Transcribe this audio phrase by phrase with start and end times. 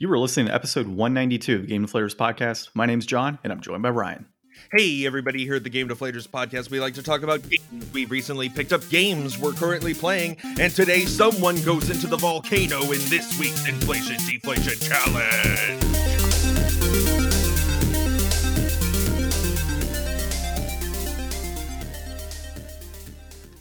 [0.00, 2.68] You were listening to episode 192 of the Game Deflators podcast.
[2.72, 4.26] My name's John, and I'm joined by Ryan.
[4.70, 7.92] Hey, everybody, here at the Game Deflators podcast, we like to talk about games.
[7.92, 12.82] We've recently picked up games we're currently playing, and today someone goes into the volcano
[12.82, 15.82] in this week's Inflation Deflation Challenge.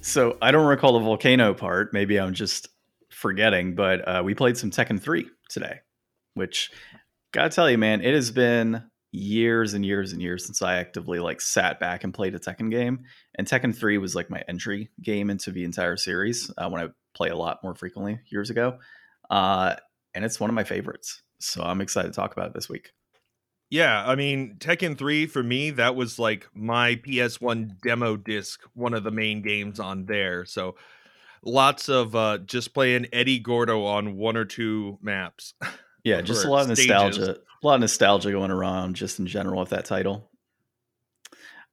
[0.02, 1.94] So I don't recall the volcano part.
[1.94, 2.68] Maybe I'm just
[3.10, 5.80] forgetting, but uh, we played some Tekken 3 today,
[6.38, 6.72] which,
[7.34, 11.20] gotta tell you, man, it has been years and years and years since I actively
[11.20, 13.02] like sat back and played a Tekken game.
[13.36, 16.89] And Tekken 3 was like my entry game into the entire series uh, when I
[17.16, 18.78] play a lot more frequently years ago.
[19.30, 19.75] Uh,
[20.14, 21.21] and it's one of my favorites.
[21.39, 22.92] So I'm excited to talk about it this week.
[23.69, 28.94] Yeah, I mean, Tekken 3 for me, that was like my PS1 demo disc, one
[28.94, 30.46] of the main games on there.
[30.46, 30.75] So
[31.44, 35.53] lots of uh just playing Eddie Gordo on one or two maps.
[36.08, 36.89] Yeah, just a lot of stages.
[36.89, 37.39] nostalgia.
[37.61, 40.30] A lot of nostalgia going around just in general with that title.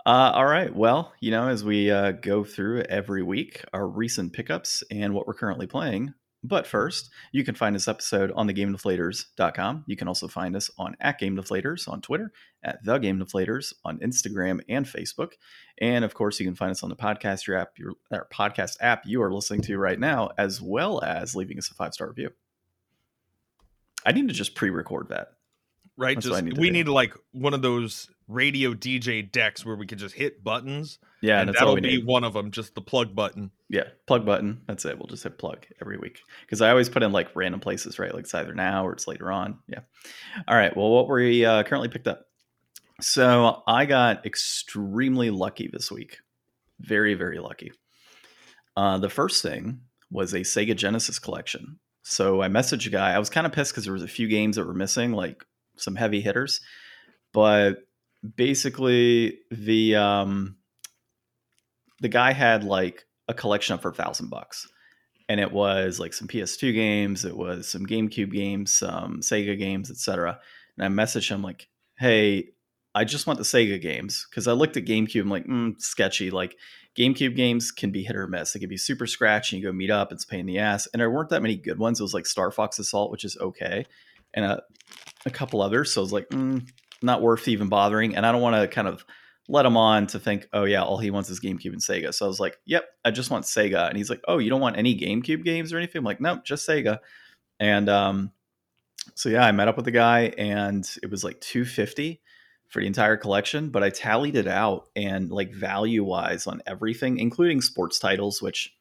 [0.06, 0.74] Uh, all right.
[0.74, 5.26] Well, you know, as we uh, go through every week, our recent pickups and what
[5.26, 6.14] we're currently playing.
[6.42, 9.84] But first, you can find this episode on thegamedeflators.com.
[9.86, 13.72] You can also find us on at Game Deflators on Twitter, at The Game Deflators
[13.82, 15.32] on Instagram and Facebook.
[15.80, 18.76] And of course, you can find us on the podcast your app, your our podcast
[18.80, 22.08] app you are listening to right now, as well as leaving us a five star
[22.08, 22.30] review.
[24.04, 25.28] I need to just pre-record that.
[25.96, 26.16] Right?
[26.16, 26.72] That's Just need we do.
[26.72, 30.98] need like one of those radio DJ decks where we can just hit buttons.
[31.22, 32.04] Yeah, and that'll be need.
[32.04, 33.52] one of them, just the plug button.
[33.68, 34.62] Yeah, plug button.
[34.66, 34.98] That's it.
[34.98, 38.12] We'll just hit plug every week because I always put in like random places, right?
[38.12, 39.60] Like it's either now or it's later on.
[39.68, 39.80] Yeah.
[40.48, 40.76] All right.
[40.76, 42.26] Well, what we uh, currently picked up.
[43.00, 46.18] So I got extremely lucky this week.
[46.80, 47.72] Very, very lucky.
[48.76, 49.80] Uh, the first thing
[50.10, 51.78] was a Sega Genesis collection.
[52.04, 53.12] So I messaged a guy.
[53.12, 55.44] I was kind of pissed because there was a few games that were missing, like
[55.76, 56.60] some heavy hitters.
[57.32, 57.78] But
[58.36, 60.56] basically, the um,
[62.00, 64.68] the guy had like a collection for a thousand bucks
[65.28, 69.90] and it was like some ps2 games it was some gamecube games some sega games
[69.90, 70.38] etc
[70.76, 71.68] and i messaged him like
[71.98, 72.48] hey
[72.94, 76.30] i just want the sega games because i looked at gamecube i'm like mm, sketchy
[76.30, 76.56] like
[76.96, 79.90] gamecube games can be hit or miss they can be super scratchy you go meet
[79.90, 82.14] up it's pain in the ass and there weren't that many good ones it was
[82.14, 83.84] like star fox assault which is okay
[84.34, 84.62] and a,
[85.26, 86.66] a couple others so i was like mm,
[87.02, 89.04] not worth even bothering and i don't want to kind of
[89.48, 92.14] let him on to think, oh yeah, all he wants is GameCube and Sega.
[92.14, 93.88] So I was like, yep, I just want Sega.
[93.88, 95.98] And he's like, oh, you don't want any GameCube games or anything?
[95.98, 97.00] I'm like, nope, just Sega.
[97.60, 98.32] And um,
[99.14, 102.20] so yeah, I met up with the guy, and it was like 250
[102.74, 103.70] for the entire collection.
[103.70, 108.74] But I tallied it out, and like value wise on everything, including sports titles, which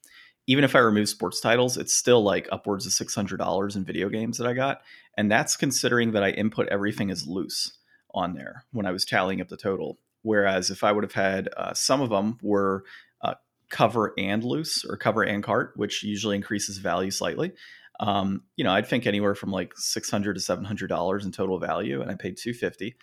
[0.47, 3.85] even if I remove sports titles, it's still like upwards of six hundred dollars in
[3.85, 4.81] video games that I got,
[5.15, 7.77] and that's considering that I input everything as loose
[8.15, 9.99] on there when I was tallying up the total.
[10.23, 12.85] Whereas if I would have had uh, some of them were
[13.21, 13.35] uh,
[13.69, 17.51] cover and loose or cover and cart, which usually increases value slightly.
[17.99, 21.31] Um, you know, I'd think anywhere from like six hundred to seven hundred dollars in
[21.31, 22.95] total value, and I paid two fifty.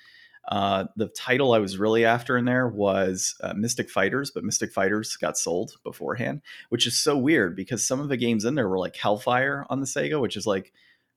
[0.50, 4.72] Uh, the title I was really after in there was uh, Mystic Fighters, but Mystic
[4.72, 8.68] Fighters got sold beforehand, which is so weird because some of the games in there
[8.68, 10.72] were like Hellfire on the Sega, which is like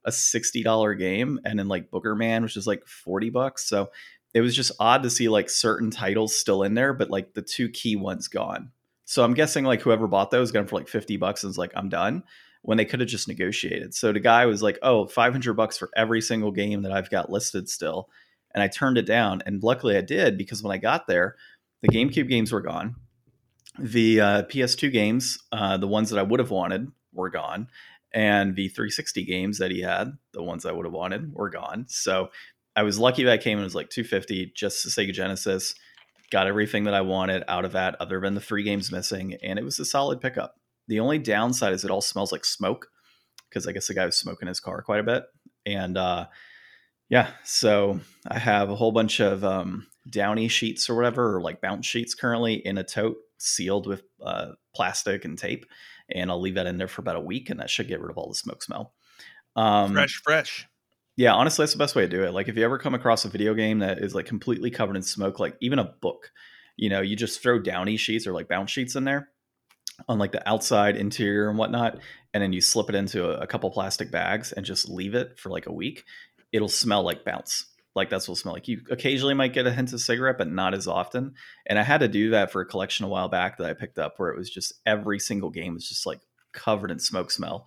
[0.05, 3.65] a sixty dollar game, and then like Booger Man, which is like forty bucks.
[3.67, 3.89] So
[4.33, 7.41] it was just odd to see like certain titles still in there, but like the
[7.41, 8.71] two key ones gone.
[9.05, 11.57] So I'm guessing like whoever bought those got them for like 50 bucks and was
[11.57, 12.23] like, I'm done
[12.63, 13.93] when they could have just negotiated.
[13.93, 17.29] So the guy was like, oh, 500 bucks for every single game that I've got
[17.29, 18.09] listed still.
[18.53, 19.41] And I turned it down.
[19.45, 21.35] And luckily I did because when I got there,
[21.81, 22.95] the GameCube games were gone.
[23.79, 27.67] The uh, PS2 games, uh, the ones that I would have wanted, were gone.
[28.13, 31.85] And the 360 games that he had, the ones I would have wanted, were gone.
[31.87, 32.29] So
[32.75, 35.75] I was lucky that I came in it was like 250 just to Sega Genesis.
[36.31, 39.59] Got everything that I wanted out of that, other than the three games missing, and
[39.59, 40.59] it was a solid pickup.
[40.87, 42.87] The only downside is it all smells like smoke
[43.49, 45.23] because I guess the guy was smoking his car quite a bit,
[45.65, 46.25] and uh,
[47.09, 51.61] yeah, so I have a whole bunch of um, downy sheets or whatever, or like
[51.61, 55.65] bounce sheets currently in a tote sealed with uh, plastic and tape,
[56.09, 58.09] and I'll leave that in there for about a week, and that should get rid
[58.09, 58.93] of all the smoke smell.
[59.55, 60.67] Um, fresh, fresh.
[61.15, 62.33] yeah, honestly, that's the best way to do it.
[62.33, 65.03] Like, if you ever come across a video game that is like completely covered in
[65.03, 66.31] smoke, like even a book,
[66.77, 69.29] you know, you just throw downy sheets or like bounce sheets in there
[70.07, 71.99] on like the outside, interior, and whatnot,
[72.33, 75.37] and then you slip it into a, a couple plastic bags and just leave it
[75.37, 76.03] for like a week.
[76.53, 77.65] It'll smell like bounce.
[77.95, 78.67] Like that's what smell like.
[78.67, 81.33] You occasionally might get a hint of cigarette, but not as often.
[81.65, 83.99] And I had to do that for a collection a while back that I picked
[83.99, 86.21] up where it was just every single game was just like
[86.53, 87.65] covered in smoke smell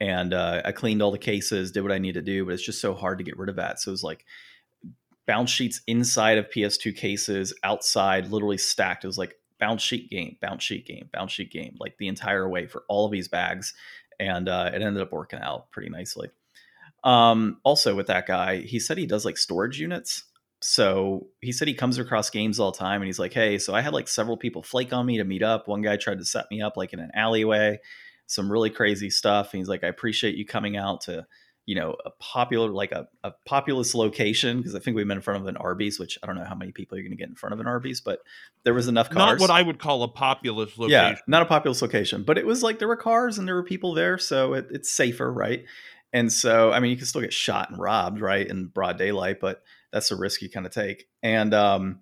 [0.00, 2.62] and uh, I cleaned all the cases, did what I need to do, but it's
[2.62, 3.80] just so hard to get rid of that.
[3.80, 4.24] So it was like
[5.26, 9.04] bounce sheets inside of PS2 cases, outside, literally stacked.
[9.04, 12.48] It was like bounce sheet game, bounce sheet game, bounce sheet game, like the entire
[12.48, 13.74] way for all of these bags,
[14.20, 16.28] and uh, it ended up working out pretty nicely.
[17.06, 20.24] Um, also, with that guy, he said he does like storage units.
[20.60, 23.74] So he said he comes across games all the time, and he's like, "Hey, so
[23.74, 25.68] I had like several people flake on me to meet up.
[25.68, 27.78] One guy tried to set me up like in an alleyway,
[28.26, 29.52] some really crazy stuff.
[29.52, 31.26] And he's like, I appreciate you coming out to."
[31.66, 35.20] you know a popular like a, a populous location because i think we met in
[35.20, 37.28] front of an arby's which i don't know how many people you're going to get
[37.28, 38.20] in front of an arby's but
[38.62, 41.44] there was enough cars not what i would call a populous location yeah not a
[41.46, 44.54] populous location but it was like there were cars and there were people there so
[44.54, 45.64] it, it's safer right
[46.12, 49.40] and so i mean you can still get shot and robbed right in broad daylight
[49.40, 49.62] but
[49.92, 52.00] that's a risk you kind of take and um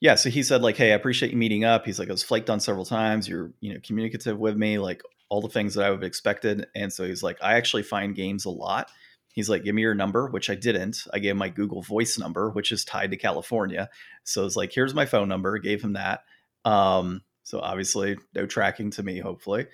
[0.00, 2.22] yeah so he said like hey i appreciate you meeting up he's like i was
[2.22, 5.84] flaked on several times you're you know communicative with me like all the things that
[5.84, 6.66] I would have expected.
[6.74, 8.90] And so he's like, I actually find games a lot.
[9.32, 11.06] He's like, give me your number, which I didn't.
[11.12, 13.90] I gave my Google Voice number, which is tied to California.
[14.24, 15.58] So it's like, here's my phone number.
[15.58, 16.20] Gave him that.
[16.64, 19.66] Um, so obviously, no tracking to me, hopefully.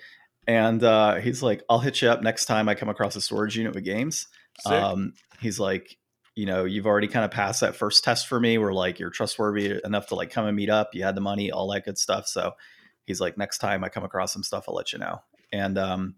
[0.47, 3.57] And uh, he's like, I'll hit you up next time I come across a storage
[3.57, 4.27] unit with games.
[4.65, 5.97] Um, he's like,
[6.35, 8.57] you know, you've already kind of passed that first test for me.
[8.57, 10.93] Where like you're trustworthy enough to like come and meet up.
[10.93, 12.27] You had the money, all that good stuff.
[12.27, 12.53] So
[13.05, 15.21] he's like, next time I come across some stuff, I'll let you know
[15.53, 16.15] and um,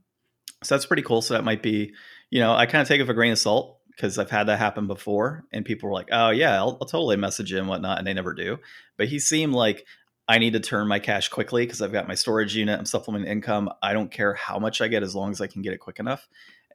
[0.64, 1.22] so that's pretty cool.
[1.22, 1.94] So that might be,
[2.32, 4.46] you know, I kind of take it with a grain of salt because I've had
[4.46, 7.68] that happen before, and people were like, "Oh yeah, I'll, I'll totally message him and
[7.68, 8.58] whatnot," and they never do.
[8.98, 9.86] But he seemed like
[10.28, 12.80] I need to turn my cash quickly because I've got my storage unit.
[12.80, 13.70] I'm supplementing income.
[13.82, 16.00] I don't care how much I get as long as I can get it quick
[16.00, 16.28] enough.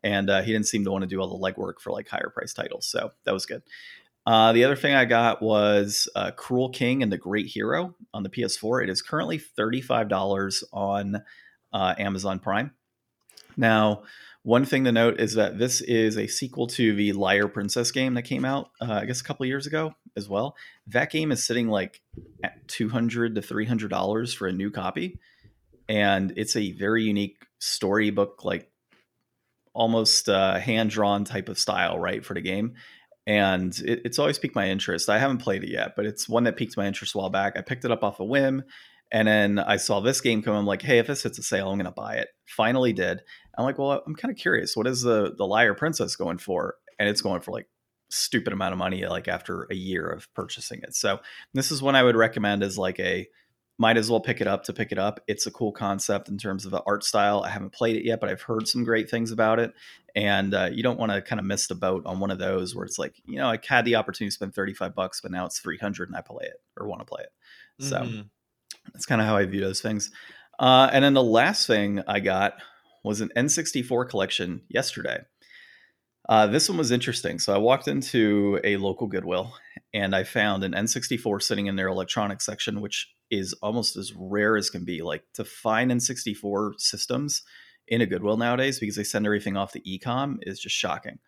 [0.02, 2.30] And uh, he didn't seem to want to do all the legwork for like higher
[2.34, 3.62] price titles, so that was good.
[4.26, 8.22] Uh, the other thing I got was uh, Cruel King and the Great Hero on
[8.22, 8.84] the PS4.
[8.84, 11.22] It is currently $35 on
[11.72, 12.72] uh, Amazon Prime.
[13.56, 14.04] Now,
[14.42, 18.14] one thing to note is that this is a sequel to the Liar Princess game
[18.14, 20.56] that came out, uh, I guess, a couple years ago as well.
[20.86, 22.00] That game is sitting like
[22.42, 25.18] at two hundred to three hundred dollars for a new copy,
[25.88, 28.70] and it's a very unique storybook, like
[29.74, 32.74] almost uh, hand drawn type of style, right, for the game.
[33.26, 35.10] And it, it's always piqued my interest.
[35.10, 37.56] I haven't played it yet, but it's one that piqued my interest a while back.
[37.56, 38.64] I picked it up off a whim
[39.12, 40.54] and then I saw this game come.
[40.54, 42.28] I'm like, hey, if this hits a sale, I'm going to buy it.
[42.46, 43.20] Finally did.
[43.56, 44.76] I'm like, well, I'm kind of curious.
[44.76, 46.76] What is the the Liar Princess going for?
[46.98, 47.66] And it's going for like
[48.10, 50.94] stupid amount of money, like after a year of purchasing it.
[50.94, 51.20] So
[51.54, 53.26] this is one I would recommend as like a
[53.78, 55.20] might as well pick it up to pick it up.
[55.26, 57.42] It's a cool concept in terms of the art style.
[57.42, 59.72] I haven't played it yet, but I've heard some great things about it.
[60.14, 62.74] And uh, you don't want to kind of miss the boat on one of those
[62.74, 65.46] where it's like, you know, I had the opportunity to spend 35 bucks, but now
[65.46, 67.32] it's 300 and I play it or want to play it.
[67.82, 67.96] So.
[68.00, 68.20] Mm-hmm
[68.92, 70.10] that's kind of how I view those things.
[70.58, 72.54] Uh, and then the last thing I got
[73.02, 75.20] was an N64 collection yesterday.
[76.28, 77.38] Uh, this one was interesting.
[77.38, 79.54] So I walked into a local Goodwill
[79.94, 84.56] and I found an N64 sitting in their electronics section, which is almost as rare
[84.56, 85.02] as can be.
[85.02, 87.42] Like to find N64 systems
[87.88, 91.18] in a Goodwill nowadays because they send everything off the ecom is just shocking.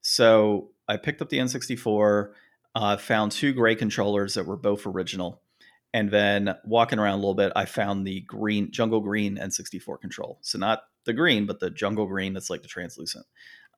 [0.00, 2.32] So I picked up the N64,
[2.74, 5.42] uh, found two gray controllers that were both original
[5.92, 10.38] and then walking around a little bit, I found the green jungle green N64 control.
[10.42, 13.26] So not the green, but the jungle green that's like the translucent.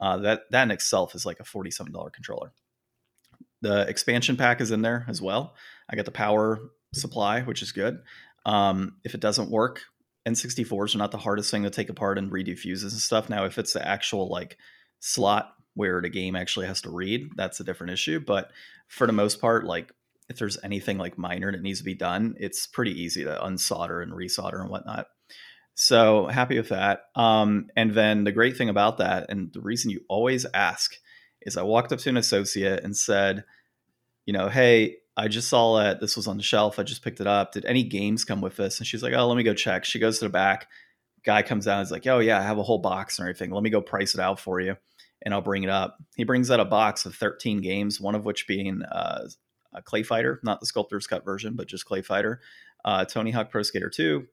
[0.00, 2.52] Uh, that that in itself is like a forty-seven dollar controller.
[3.60, 5.54] The expansion pack is in there as well.
[5.88, 6.60] I got the power
[6.92, 8.00] supply, which is good.
[8.44, 9.82] Um, if it doesn't work,
[10.26, 13.30] N64s are not the hardest thing to take apart and redo fuses and stuff.
[13.30, 14.58] Now, if it's the actual like
[14.98, 18.20] slot where the game actually has to read, that's a different issue.
[18.20, 18.50] But
[18.88, 19.92] for the most part, like
[20.32, 24.02] if there's anything like minor that needs to be done, it's pretty easy to unsolder
[24.02, 25.06] and resolder and whatnot.
[25.74, 27.04] So happy with that.
[27.14, 30.94] Um, and then the great thing about that, and the reason you always ask,
[31.42, 33.44] is I walked up to an associate and said,
[34.26, 36.00] you know, hey, I just saw it.
[36.00, 36.78] This was on the shelf.
[36.78, 37.52] I just picked it up.
[37.52, 38.78] Did any games come with this?
[38.78, 39.84] And she's like, oh, let me go check.
[39.84, 40.68] She goes to the back.
[41.24, 41.80] Guy comes down.
[41.80, 43.50] He's like, oh yeah, I have a whole box and everything.
[43.50, 44.76] Let me go price it out for you,
[45.22, 45.98] and I'll bring it up.
[46.16, 49.28] He brings out a box of 13 games, one of which being uh,
[49.80, 52.40] Clay Fighter, not the Sculptor's Cut version, but just Clay Fighter,
[52.84, 54.26] uh, Tony Hawk Pro Skater 2,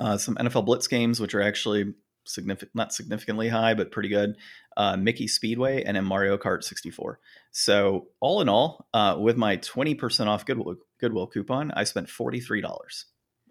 [0.00, 1.94] uh, some NFL Blitz games, which are actually
[2.24, 4.36] significant, not significantly high, but pretty good.
[4.76, 7.18] Uh, Mickey Speedway and then Mario Kart 64.
[7.50, 13.04] So all in all, uh, with my 20% off Goodwill, Goodwill coupon, I spent $43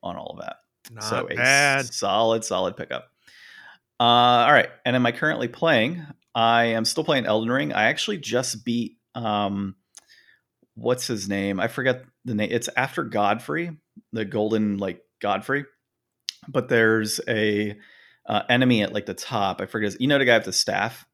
[0.03, 0.57] on all of that.
[0.91, 1.93] Not so bad.
[1.93, 3.11] solid, solid pickup.
[3.99, 6.03] Uh, all right, and am I currently playing?
[6.33, 7.71] I am still playing Elden Ring.
[7.71, 9.75] I actually just beat um,
[10.75, 11.59] what's his name?
[11.59, 12.49] I forget the name.
[12.51, 13.77] It's after Godfrey,
[14.13, 15.65] the golden like Godfrey.
[16.47, 17.77] But there's a
[18.27, 19.61] uh, enemy at like the top.
[19.61, 19.91] I forget.
[19.91, 21.05] His, you know the guy with the staff.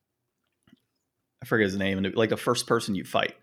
[1.42, 1.98] I forget his name.
[1.98, 3.36] And like the first person you fight,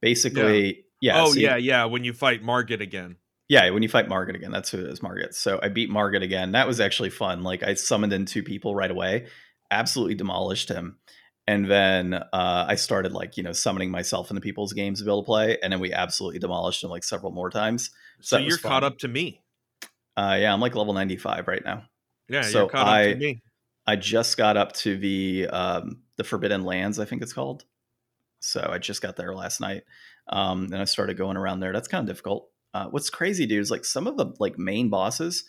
[0.00, 0.84] basically.
[1.00, 1.22] Yeah.
[1.22, 1.84] oh so you- yeah, yeah.
[1.86, 3.16] When you fight Margit again.
[3.48, 5.34] Yeah, when you fight Margit again, that's who it is, Margit.
[5.34, 6.52] So I beat Margit again.
[6.52, 7.42] That was actually fun.
[7.42, 9.26] Like I summoned in two people right away,
[9.70, 10.96] absolutely demolished him.
[11.46, 15.10] And then uh, I started like, you know, summoning myself into people's games to be
[15.10, 15.58] able to play.
[15.62, 17.90] And then we absolutely demolished them like several more times.
[18.20, 19.42] So was you're caught up to me.
[20.16, 21.84] Uh, yeah, I'm like level 95 right now.
[22.28, 23.42] Yeah, So you're caught I- to me.
[23.84, 27.64] I just got up to the um, the Forbidden Lands, I think it's called.
[28.40, 29.82] So I just got there last night,
[30.28, 31.72] um, and I started going around there.
[31.72, 32.48] That's kind of difficult.
[32.72, 35.44] Uh, what's crazy, dude, is like some of the like main bosses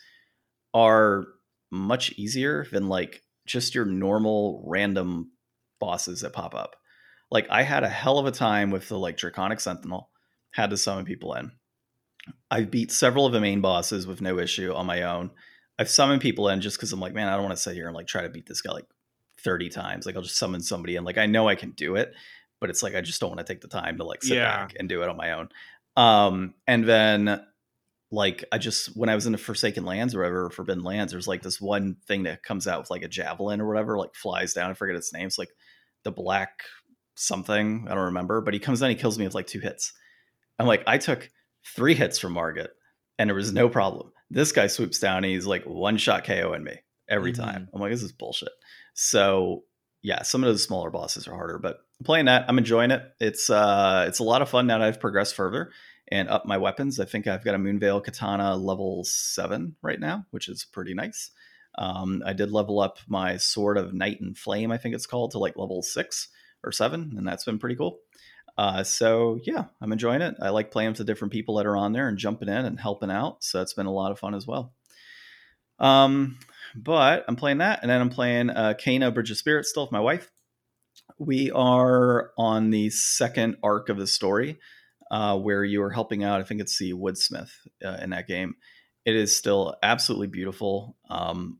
[0.74, 1.26] are
[1.70, 5.30] much easier than like just your normal random
[5.84, 6.76] bosses that pop up.
[7.30, 10.10] Like I had a hell of a time with the like Draconic Sentinel.
[10.50, 11.50] Had to summon people in.
[12.50, 15.30] I've beat several of the main bosses with no issue on my own.
[15.78, 17.86] I've summoned people in just because I'm like, man, I don't want to sit here
[17.86, 18.86] and like try to beat this guy like
[19.40, 20.06] 30 times.
[20.06, 22.14] Like I'll just summon somebody and Like I know I can do it,
[22.60, 24.56] but it's like I just don't want to take the time to like sit Yeah.
[24.56, 25.48] back and do it on my own.
[25.96, 27.44] Um, and then
[28.12, 31.26] like I just when I was in the Forsaken Lands or whatever, Forbidden Lands, there's
[31.28, 34.54] like this one thing that comes out with like a javelin or whatever, like flies
[34.54, 34.70] down.
[34.70, 35.26] I forget its name.
[35.26, 35.50] It's like
[36.04, 36.60] the black
[37.14, 37.86] something.
[37.88, 39.92] I don't remember, but he comes down, he kills me with like two hits.
[40.58, 41.30] I'm like, I took
[41.74, 42.70] three hits from Margit
[43.18, 44.12] and there was no problem.
[44.30, 47.68] This guy swoops down and he's like one shot KO in me every time.
[47.72, 48.52] I'm like, this is bullshit.
[48.94, 49.64] So
[50.02, 53.02] yeah, some of those smaller bosses are harder, but playing that, I'm enjoying it.
[53.20, 55.70] It's uh it's a lot of fun now that I've progressed further
[56.08, 57.00] and up my weapons.
[57.00, 61.30] I think I've got a Moonveil Katana level seven right now, which is pretty nice.
[61.76, 65.32] Um, I did level up my Sword of Night and Flame, I think it's called,
[65.32, 66.28] to like level six
[66.62, 67.98] or seven, and that's been pretty cool.
[68.56, 70.36] Uh, so yeah, I'm enjoying it.
[70.40, 72.78] I like playing with the different people that are on there and jumping in and
[72.78, 73.42] helping out.
[73.42, 74.72] So it's been a lot of fun as well.
[75.78, 76.38] Um,
[76.76, 79.92] but I'm playing that, and then I'm playing uh, Kena Bridge of Spirits still with
[79.92, 80.30] my wife.
[81.18, 84.58] We are on the second arc of the story,
[85.10, 86.40] uh, where you are helping out.
[86.40, 87.50] I think it's the Woodsmith
[87.84, 88.54] uh, in that game.
[89.04, 90.96] It is still absolutely beautiful.
[91.10, 91.58] Um,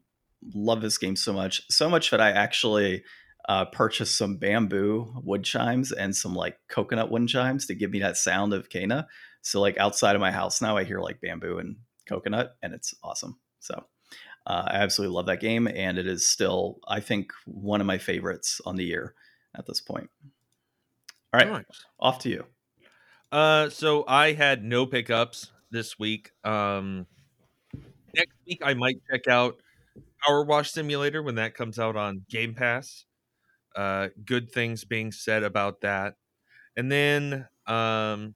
[0.55, 3.05] love this game so much, so much that I actually
[3.49, 8.01] uh, purchased some bamboo wood chimes and some like coconut wood chimes to give me
[8.01, 9.07] that sound of Kena.
[9.43, 11.77] So like outside of my house now, I hear like bamboo and
[12.09, 13.39] coconut, and it's awesome.
[13.61, 13.75] So
[14.47, 17.99] uh, I absolutely love that game, and it is still, I think, one of my
[17.99, 19.15] favorites on the year
[19.57, 20.11] at this point.
[21.33, 21.65] All right, Nice.
[21.99, 22.45] off to you.
[23.33, 26.31] Uh, so I had no pickups this week.
[26.45, 27.07] Um,
[28.15, 29.57] next week I might check out
[30.27, 33.07] Power Wash Simulator when that comes out on Game Pass.
[33.77, 36.15] Uh, good things being said about that,
[36.77, 38.35] and then um,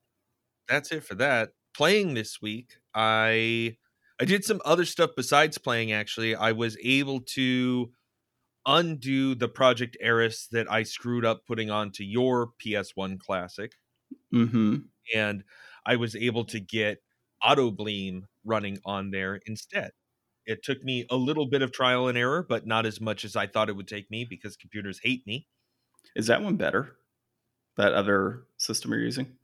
[0.68, 1.50] that's it for that.
[1.74, 3.76] Playing this week, I
[4.20, 5.92] I did some other stuff besides playing.
[5.92, 7.92] Actually, I was able to
[8.66, 13.72] undo the Project Eris that I screwed up putting onto your PS1 Classic
[14.34, 14.76] Mm-hmm.
[15.14, 15.44] and
[15.86, 17.02] I was able to get
[17.42, 19.92] Auto Bleem running on there instead.
[20.48, 23.36] It took me a little bit of trial and error, but not as much as
[23.36, 25.48] I thought it would take me because computers hate me.
[26.14, 26.98] Is that one better?
[27.76, 29.38] That other system you're using?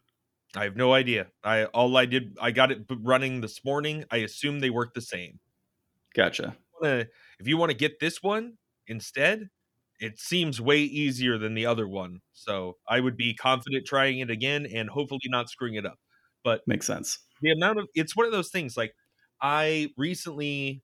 [0.57, 1.31] I have no idea.
[1.45, 4.05] I all I did I got it running this morning.
[4.11, 5.41] I assume they work the same.
[6.15, 6.57] Gotcha.
[6.83, 9.49] If you want to get this one instead,
[10.01, 12.21] it seems way easier than the other one.
[12.33, 15.99] So I would be confident trying it again and hopefully not screwing it up.
[16.43, 17.19] But Makes sense.
[17.43, 18.95] the amount of it's one of those things like
[19.43, 20.84] i recently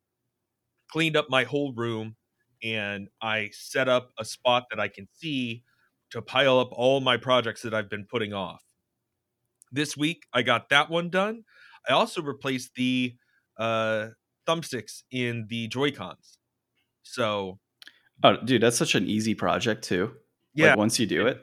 [0.91, 2.17] cleaned up my whole room
[2.63, 5.63] and i set up a spot that i can see
[6.11, 8.63] to pile up all my projects that i've been putting off.
[9.73, 11.45] This week i got that one done.
[11.89, 13.17] I also replaced the
[13.57, 14.09] uh
[14.47, 16.39] thumbsticks in the joy cons
[17.03, 17.59] so
[18.23, 20.15] Oh, dude, that's such an easy project too.
[20.55, 20.71] yeah.
[20.71, 21.43] Like once you do it,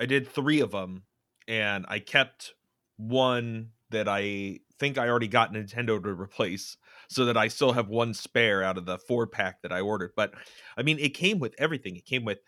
[0.00, 1.02] I did three of them,
[1.46, 2.54] and I kept
[2.96, 6.76] one that I think I already got Nintendo to replace,
[7.08, 10.12] so that I still have one spare out of the four pack that I ordered.
[10.16, 10.34] But
[10.76, 11.96] I mean, it came with everything.
[11.96, 12.38] It came with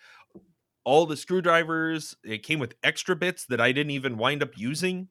[0.84, 2.16] all the screwdrivers.
[2.24, 5.08] It came with extra bits that I didn't even wind up using.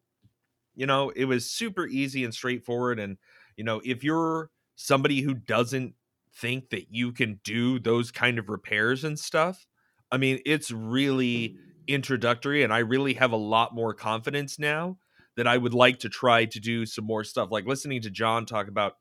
[0.75, 3.00] You know, it was super easy and straightforward.
[3.00, 3.17] And
[3.55, 5.95] you know, if you're somebody who doesn't
[6.36, 9.65] think that you can do those kind of repairs and stuff,
[10.12, 11.57] I mean, it's really
[11.88, 14.97] introductory and I really have a lot more confidence now
[15.38, 17.50] that I would like to try to do some more stuff.
[17.51, 18.98] Like listening to John talk about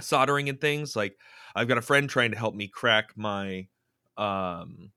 [0.00, 0.94] soldering and things.
[0.94, 1.16] Like
[1.54, 3.68] I've got a friend trying to help me crack my
[4.16, 4.90] um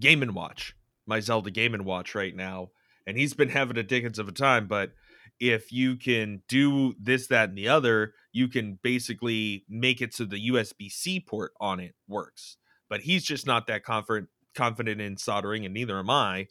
[0.00, 0.74] Game and Watch,
[1.06, 2.70] my Zelda Game and Watch right now,
[3.06, 4.92] and he's been having a dickens of a time, but
[5.40, 10.24] if you can do this, that, and the other, you can basically make it so
[10.24, 12.56] the USB C port on it works.
[12.88, 16.48] But he's just not that confident confident in soldering, and neither am I.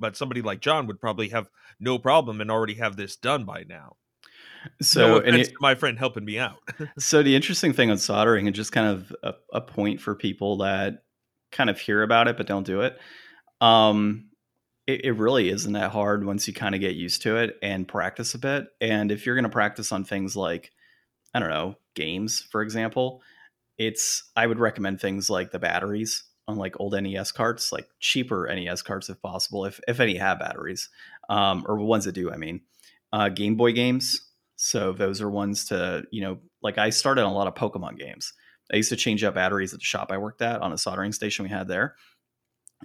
[0.00, 3.64] But somebody like John would probably have no problem and already have this done by
[3.68, 3.96] now.
[4.82, 6.58] So, no and it- to my friend helping me out.
[6.98, 10.58] so the interesting thing on soldering, and just kind of a, a point for people
[10.58, 11.02] that
[11.52, 12.98] kind of hear about it but don't do it.
[13.60, 14.30] Um,
[14.86, 17.86] it, it really isn't that hard once you kind of get used to it and
[17.86, 18.66] practice a bit.
[18.80, 20.72] And if you're going to practice on things like,
[21.34, 23.22] I don't know, games, for example,
[23.78, 28.48] it's I would recommend things like the batteries on like old NES carts, like cheaper
[28.52, 30.88] NES carts if possible, if if any have batteries,
[31.28, 32.30] um, or ones that do.
[32.30, 32.60] I mean,
[33.12, 34.28] uh, Game Boy games.
[34.56, 37.98] So those are ones to you know, like I started on a lot of Pokemon
[37.98, 38.32] games.
[38.72, 41.12] I used to change out batteries at the shop I worked at on a soldering
[41.12, 41.96] station we had there,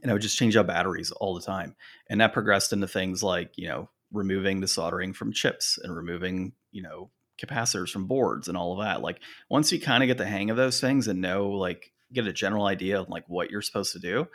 [0.01, 1.75] and I would just change out batteries all the time.
[2.09, 6.53] And that progressed into things like you know removing the soldering from chips and removing
[6.71, 9.01] you know capacitors from boards and all of that.
[9.01, 9.19] Like
[9.49, 12.33] once you kind of get the hang of those things and know like get a
[12.33, 14.27] general idea of like what you're supposed to do,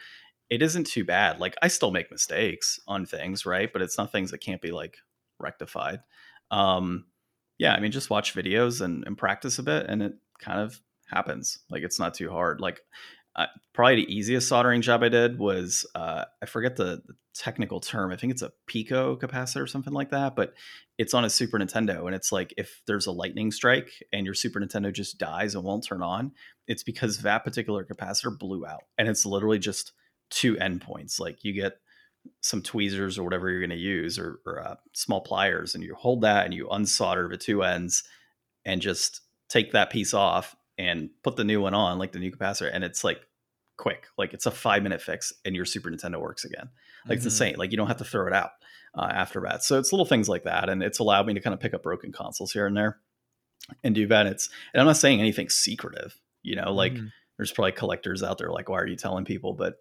[0.49, 1.41] it isn't too bad.
[1.41, 3.73] Like I still make mistakes on things, right?
[3.73, 4.99] But it's not things that can't be like
[5.39, 6.01] rectified.
[6.51, 7.07] Um
[7.59, 10.81] yeah, I mean just watch videos and, and practice a bit and it kind of
[11.07, 11.59] happens.
[11.69, 12.61] Like it's not too hard.
[12.61, 12.81] Like
[13.37, 17.81] uh, probably the easiest soldering job I did was uh, I forget the, the technical
[17.81, 18.11] term.
[18.11, 20.55] I think it's a pico capacitor or something like that, but
[20.99, 22.07] it's on a Super Nintendo.
[22.07, 25.65] And it's like if there's a lightning strike and your Super Nintendo just dies and
[25.65, 26.33] won't turn on,
[26.71, 28.85] it's because that particular capacitor blew out.
[28.97, 29.93] And it's literally just
[30.31, 31.19] two endpoints.
[31.19, 31.75] Like you get
[32.43, 35.95] some tweezers or whatever you're going to use or, or uh, small pliers and you
[35.95, 38.05] hold that and you unsolder the two ends
[38.65, 42.31] and just take that piece off and put the new one on, like the new
[42.31, 43.21] capacitor, and it's like
[43.77, 46.69] quick, like it's a five minute fix, and your Super Nintendo works again.
[47.07, 47.33] Like it's Mhm.
[47.33, 47.55] insane.
[47.59, 48.51] Like you don't have to throw it out
[48.95, 49.65] uh, after that.
[49.65, 51.83] So it's little things like that, and it's allowed me to kind of pick up
[51.83, 53.01] broken consoles here and there
[53.83, 54.27] and do that.
[54.27, 57.13] It's and I'm not saying anything secretive, you know, like Mhm.
[57.37, 59.55] there's probably collectors out there like, why are you telling people?
[59.55, 59.77] But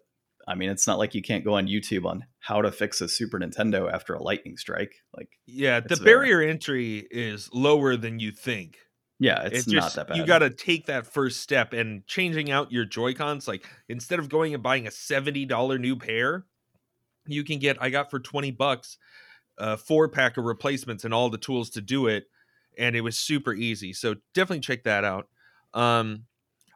[0.48, 3.08] I mean, it's not like you can't go on YouTube on how to fix a
[3.08, 4.94] Super Nintendo after a lightning strike.
[5.16, 8.78] Like, Yeah, the It's barrier entry is lower than you think.
[9.18, 10.16] yeah, it's, not that bad.
[10.16, 13.46] You got to take that first step and changing out your Joy Cons.
[13.46, 16.46] Like instead of going and buying a seventy dollar new pair,
[17.26, 17.76] you can get.
[17.80, 18.96] I got for twenty bucks
[19.58, 22.24] a four pack of replacements and all the tools to do it,
[22.78, 23.92] and it was super easy.
[23.92, 25.28] So definitely check that out.
[25.74, 26.24] Um,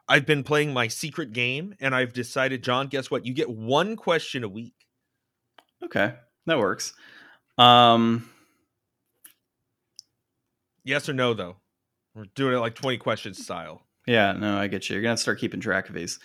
[0.07, 2.87] I've been playing my secret game, and I've decided, John.
[2.87, 3.25] Guess what?
[3.25, 4.73] You get one question a week.
[5.83, 6.13] okay,
[6.45, 6.93] that works.
[7.57, 8.29] Um,
[10.83, 11.55] Yes or no, though.
[12.13, 13.85] We're doing it like twenty questions style.
[14.07, 14.93] yeah, no, I get you.
[14.95, 16.19] You're gonna start keeping track of these.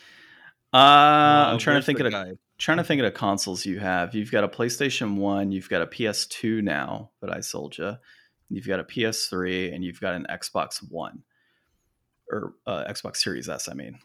[0.73, 2.39] Uh, Uh, I'm trying to think of guide?
[2.59, 4.15] trying to think of the consoles you have.
[4.15, 7.97] You've got a PlayStation One, you've got a PS2 now that I sold you.
[8.51, 11.23] You've got a PS3, and you've got an Xbox One
[12.31, 13.69] or uh, Xbox Series S.
[13.69, 13.99] I mean,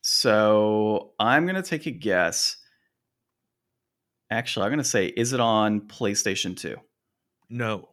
[0.00, 2.56] so I'm gonna take a guess.
[4.30, 6.76] Actually, I'm gonna say, is it on PlayStation Two?
[7.48, 7.88] No.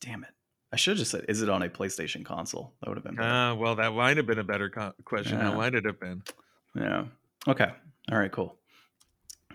[0.00, 0.30] Damn it!
[0.72, 2.74] I should have just said, is it on a PlayStation console?
[2.80, 3.28] That would have been better.
[3.28, 5.38] Ah, well, that might have been a better co- question.
[5.40, 5.56] How Yeah.
[5.56, 6.22] might it have been?
[6.74, 7.04] Yeah.
[7.48, 7.70] Okay.
[8.12, 8.30] All right.
[8.30, 8.54] Cool.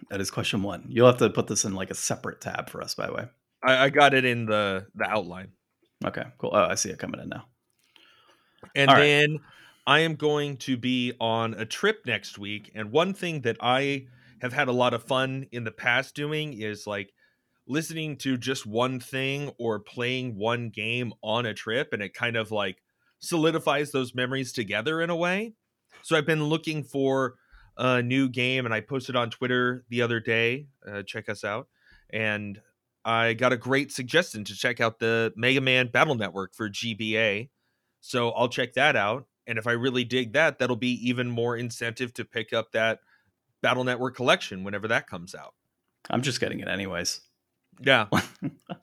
[0.09, 0.85] That is question one.
[0.89, 3.25] You'll have to put this in like a separate tab for us, by the way.
[3.63, 5.51] I, I got it in the the outline,
[6.03, 6.23] Okay.
[6.39, 6.49] Cool.
[6.53, 7.45] Oh, I see it coming in now.
[8.75, 9.29] and All right.
[9.85, 12.71] I am going to be on a trip next week.
[12.73, 14.07] And one thing that I
[14.41, 17.13] have had a lot of fun in the past doing is like
[17.67, 22.35] listening to just one thing or playing one game on a trip, and it kind
[22.35, 22.81] of like
[23.19, 25.53] solidifies those memories together in a way.
[26.01, 27.35] So I've been looking for
[27.77, 30.67] a new game, and I posted on Twitter the other day.
[30.85, 31.67] Uh, check us out,
[32.09, 32.59] and
[33.05, 37.49] I got a great suggestion to check out the Mega Man Battle Network for GBA.
[38.01, 41.58] So I'll check that out, and if I really dig that, that'll be even more
[41.58, 42.99] incentive to pick up that
[43.62, 45.53] Battle Network collection whenever that comes out.
[46.10, 47.21] I'm just getting it anyways.
[47.82, 48.08] Yeah.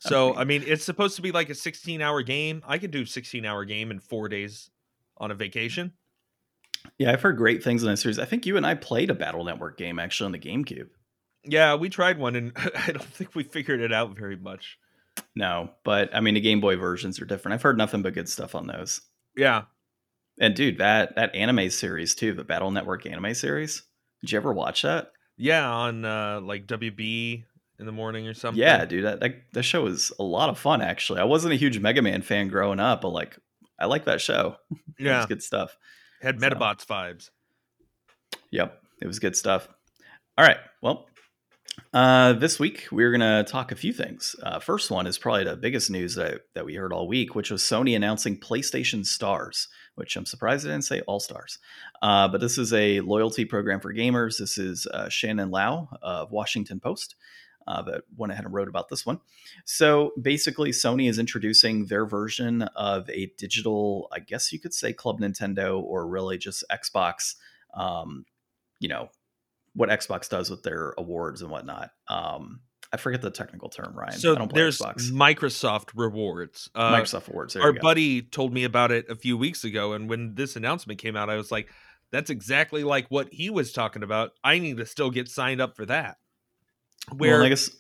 [0.03, 2.63] So I mean, it's supposed to be like a 16 hour game.
[2.67, 4.71] I could do 16 hour game in four days
[5.19, 5.93] on a vacation.
[6.99, 8.19] yeah, I've heard great things on this series.
[8.19, 10.89] I think you and I played a Battle Network game actually on the GameCube.
[11.45, 14.79] Yeah, we tried one, and I don't think we figured it out very much.
[15.35, 17.53] No, but I mean the Game Boy versions are different.
[17.55, 19.03] I've heard nothing but good stuff on those.
[19.37, 19.65] Yeah,
[20.41, 23.83] And dude, that that anime series too, the Battle Network anime series.
[24.23, 25.13] Did you ever watch that?
[25.37, 27.45] yeah, on uh, like WB
[27.79, 28.61] in the morning or something.
[28.61, 31.21] Yeah, dude, that, that that show was a lot of fun actually.
[31.21, 33.39] I wasn't a huge Mega Man fan growing up, but like
[33.79, 34.57] I like that show.
[34.99, 35.77] It yeah, was good stuff.
[36.21, 37.31] had So- Medabots vibes.
[38.51, 39.69] Yep, it was good stuff.
[40.37, 41.07] All right, well,
[41.95, 44.37] Uh, this week we're gonna talk a few things.
[44.43, 47.51] Uh, first one is probably the biggest news that that we heard all week, which
[47.51, 49.69] was Sony announcing PlayStation Stars,
[50.01, 51.59] which I'm surprised I didn't say All Stars.
[52.01, 54.39] Uh, but this is a loyalty program for gamers.
[54.39, 57.17] This is uh, Shannon Liao of Washington Post.
[57.67, 59.21] Uh, that went ahead and wrote about this one.
[59.67, 64.95] So basically, Sony is introducing their version of a digital, I guess you could say,
[64.95, 67.35] Club Nintendo, or really just Xbox.
[67.75, 68.25] Um,
[68.81, 69.11] you know,
[69.75, 71.91] what Xbox does with their awards and whatnot.
[72.09, 72.61] Um,
[72.93, 74.19] I forget the technical term, Ryan.
[74.19, 75.11] So there's Xbox.
[75.11, 76.71] Microsoft rewards.
[76.75, 77.55] Uh, Microsoft rewards.
[77.57, 81.17] our buddy told me about it a few weeks ago, and when this announcement came
[81.17, 81.69] out, I was like,
[82.11, 84.33] "That's exactly like what he was talking about.
[84.43, 86.19] I need to still get signed up for that."
[87.17, 87.71] Where well, I guess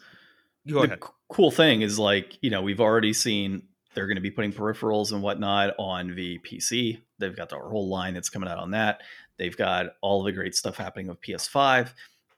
[0.64, 4.30] the c- cool thing is like you know we've already seen they're going to be
[4.30, 7.00] putting peripherals and whatnot on the PC.
[7.18, 9.00] They've got their whole line that's coming out on that.
[9.36, 11.92] They've got all the great stuff happening with PS5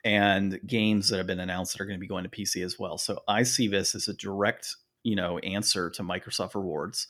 [0.04, 2.78] and games that have been announced that are going to be going to PC as
[2.78, 2.98] well.
[2.98, 7.06] So I see this as a direct, you know, answer to Microsoft Rewards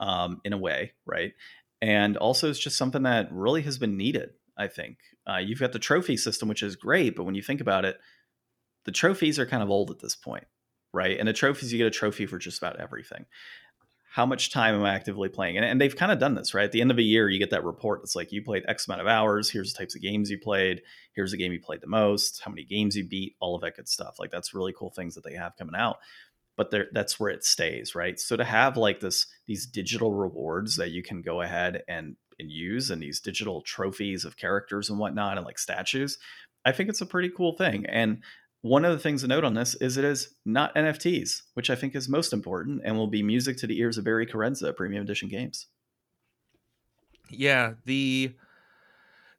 [0.00, 1.32] um, in a way, right?
[1.82, 4.30] And also, it's just something that really has been needed.
[4.56, 7.60] I think uh, you've got the trophy system, which is great, but when you think
[7.60, 7.98] about it,
[8.84, 10.46] the trophies are kind of old at this point,
[10.94, 11.18] right?
[11.18, 13.26] And the trophies, you get a trophy for just about everything
[14.16, 15.58] how much time am I actively playing?
[15.58, 16.64] And, and they've kind of done this, right?
[16.64, 18.88] At the end of a year, you get that report It's like, you played X
[18.88, 19.50] amount of hours.
[19.50, 20.80] Here's the types of games you played.
[21.12, 23.76] Here's the game you played the most, how many games you beat, all of that
[23.76, 24.16] good stuff.
[24.18, 25.98] Like, that's really cool things that they have coming out.
[26.56, 28.18] But there that's where it stays, right?
[28.18, 32.50] So to have like this, these digital rewards that you can go ahead and, and
[32.50, 36.16] use and these digital trophies of characters and whatnot and like statues,
[36.64, 37.84] I think it's a pretty cool thing.
[37.84, 38.22] And
[38.62, 41.76] one of the things to note on this is it is not NFTs, which I
[41.76, 45.02] think is most important and will be music to the ears of Barry Carenza Premium
[45.02, 45.66] Edition Games.
[47.30, 48.34] Yeah, the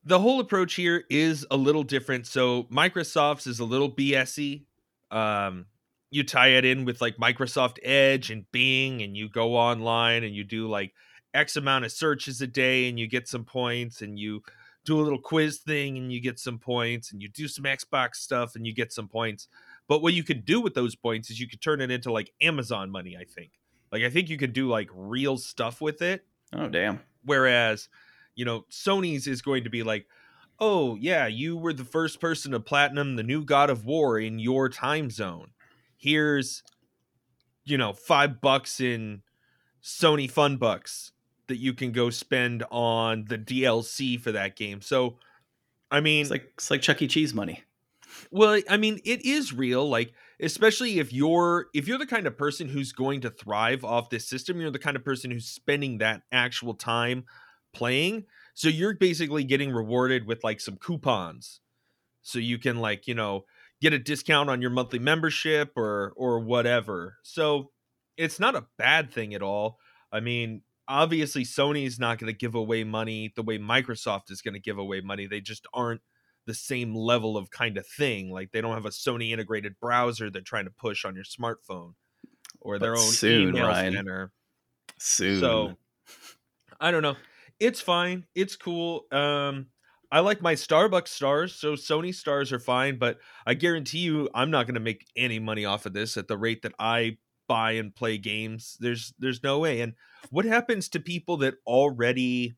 [0.04, 2.28] the whole approach here is a little different.
[2.28, 4.64] So Microsoft's is a little BSy.
[5.12, 5.66] Um,
[6.10, 10.34] you tie it in with like Microsoft Edge and Bing, and you go online and
[10.34, 10.94] you do like
[11.34, 14.42] X amount of searches a day, and you get some points, and you
[14.88, 18.15] do a little quiz thing and you get some points and you do some Xbox
[18.15, 19.50] stuff and you get some points.
[19.88, 22.32] But what you could do with those points is you could turn it into like
[22.41, 23.52] Amazon money, I think.
[23.91, 26.26] Like I think you could do like real stuff with it.
[26.54, 27.02] Oh damn.
[27.23, 27.89] Whereas,
[28.36, 30.08] you know, Sony's is going to be like,
[30.60, 34.39] "Oh, yeah, you were the first person to platinum the new God of War in
[34.39, 35.52] your time zone.
[35.97, 36.63] Here's
[37.67, 39.21] you know, 5 bucks in
[39.84, 41.12] Sony Fun Bucks
[41.48, 44.82] that you can go spend on the DLC for that game.
[44.82, 45.18] So,
[45.90, 47.08] I mean, it's like it's like Chuck E.
[47.08, 47.64] Cheese money.
[48.32, 49.88] Well, I mean, it is real.
[49.88, 54.10] Like, especially if you're if you're the kind of person who's going to thrive off
[54.10, 57.26] this system, you're the kind of person who's spending that actual time
[57.74, 58.26] playing.
[58.54, 61.62] So you're basically getting rewarded with like some coupons,
[62.22, 63.46] so you can like you know
[63.82, 67.18] get a discount on your monthly membership or or whatever.
[67.24, 67.72] So
[68.18, 69.80] it's not a bad thing at all.
[70.12, 74.54] I mean, obviously Sony's not going to give away money the way Microsoft is going
[74.54, 75.28] to give away money.
[75.28, 76.02] They just aren't
[76.45, 78.32] the same level of kind of thing.
[78.32, 81.93] Like they don't have a Sony integrated browser they're trying to push on your smartphone
[82.62, 83.93] or their but own soon, email Ryan.
[83.93, 84.32] center.
[85.00, 85.39] Soon.
[85.39, 85.73] So
[86.80, 87.17] I don't know.
[87.60, 88.26] It's fine.
[88.34, 89.06] It's cool.
[89.12, 89.67] Um
[90.10, 94.50] I like my Starbucks stars, so Sony stars are fine, but I guarantee you I'm
[94.50, 97.17] not going to make any money off of this at the rate that I
[97.48, 98.78] buy and play games.
[98.80, 99.82] There's there's no way.
[99.82, 99.94] And
[100.30, 102.56] what happens to people that already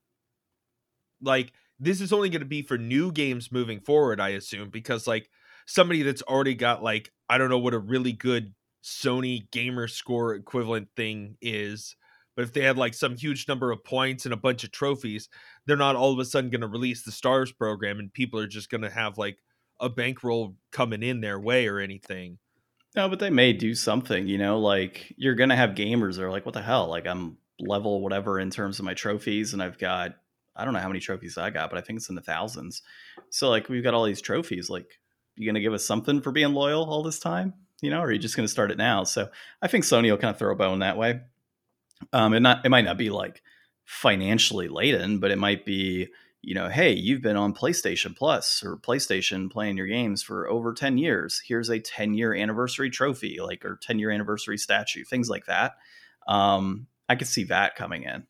[1.22, 5.08] like this is only going to be for new games moving forward, I assume, because
[5.08, 5.30] like
[5.66, 10.36] somebody that's already got like I don't know what a really good Sony gamer score
[10.36, 11.96] equivalent thing is.
[12.36, 15.28] But if they had like some huge number of points and a bunch of trophies,
[15.66, 18.48] they're not all of a sudden going to release the stars program and people are
[18.48, 19.40] just going to have like
[19.82, 22.38] a bankroll coming in their way or anything.
[22.96, 26.24] No, but they may do something, you know, like you're going to have gamers that
[26.24, 26.88] are like, what the hell?
[26.88, 30.16] Like I'm level whatever in terms of my trophies and I've got,
[30.56, 32.82] I don't know how many trophies I got, but I think it's in the thousands.
[33.30, 34.70] So like we've got all these trophies.
[34.70, 35.00] Like
[35.36, 38.08] you going to give us something for being loyal all this time, you know, or
[38.08, 39.04] are you just going to start it now?
[39.04, 39.30] So
[39.62, 41.22] I think Sony will kind of throw a bone that way.
[42.12, 43.42] Um, it not, it might not be like
[43.86, 46.08] financially laden, but it might be,
[46.42, 50.74] you know, hey, you've been on PlayStation Plus or PlayStation playing your games for over
[50.74, 51.42] 10 years.
[51.46, 55.74] Here's a 10 year anniversary trophy, like, or 10 year anniversary statue, things like that.
[56.28, 58.26] Um, I could see that coming in.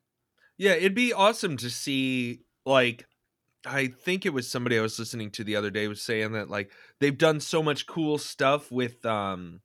[0.58, 3.06] Yeah, it'd be awesome to see, like,
[3.66, 6.50] I think it was somebody I was listening to the other day was saying that,
[6.50, 9.62] like, they've done so much cool stuff with, um,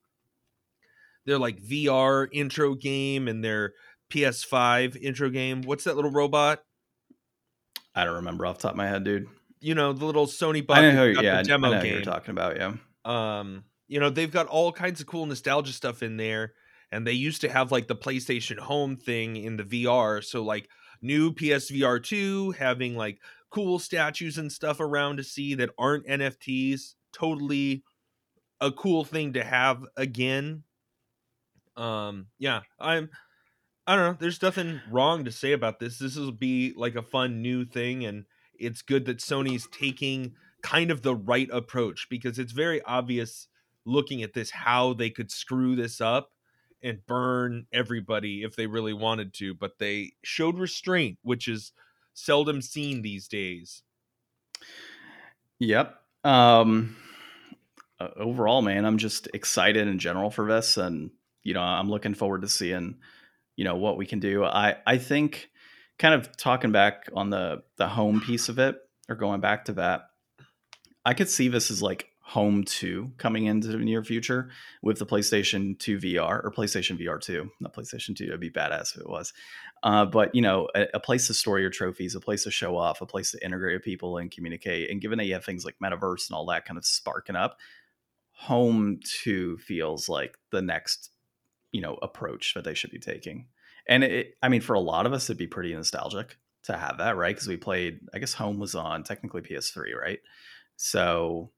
[1.27, 3.73] their like VR intro game and their
[4.11, 5.63] PS5 intro game.
[5.63, 6.63] What's that little robot?
[7.95, 9.29] I don't remember off the top of my head, dude.
[9.61, 10.81] You know the little Sony box.
[10.81, 12.57] I know, yeah, demo I know game you're talking about.
[12.57, 12.75] Yeah.
[13.05, 16.55] Um, you know, they've got all kinds of cool nostalgia stuff in there.
[16.91, 20.23] And they used to have like the PlayStation Home thing in the VR.
[20.23, 20.69] So, like,
[21.03, 26.95] new PSVR 2 having like cool statues and stuff around to see that aren't NFTs.
[27.13, 27.83] Totally
[28.61, 30.63] a cool thing to have again.
[31.77, 33.11] Um, yeah, I'm
[33.87, 34.17] I don't know.
[34.19, 35.99] There's nothing wrong to say about this.
[35.99, 38.25] This will be like a fun new thing, and
[38.59, 43.49] it's good that Sony's taking kind of the right approach because it's very obvious
[43.85, 46.31] looking at this how they could screw this up
[46.83, 51.73] and burn everybody if they really wanted to, but they showed restraint, which is
[52.15, 53.83] seldom seen these days.
[55.59, 56.01] Yep.
[56.25, 56.97] Um
[58.17, 61.11] overall, man, I'm just excited in general for this and
[61.43, 62.97] you know, I'm looking forward to seeing
[63.57, 64.45] you know what we can do.
[64.45, 65.51] I I think
[65.99, 68.77] kind of talking back on the the home piece of it
[69.09, 70.09] or going back to that,
[71.05, 74.49] I could see this as like Home 2 coming into the near future
[74.83, 77.51] with the PlayStation 2 VR or PlayStation VR 2.
[77.61, 79.35] Not PlayStation 2, it'd be badass if it was.
[79.83, 82.79] Uh, but, you know, a, a, place to store your trophies, a place to show
[82.79, 84.91] off, a place to integrate with people and communicate.
[84.91, 87.59] And given that you have things like Metaverse and all that kind of sparking up,
[88.37, 91.11] Home 2 feels like the next,
[91.75, 93.49] you know, approach that they should be taking.
[93.89, 96.99] And it, I mean, for a lot of us, it'd be pretty nostalgic to have
[96.99, 97.35] that, right?
[97.35, 100.21] Because we played, I guess Home was on technically PS3, right?
[100.77, 101.51] So,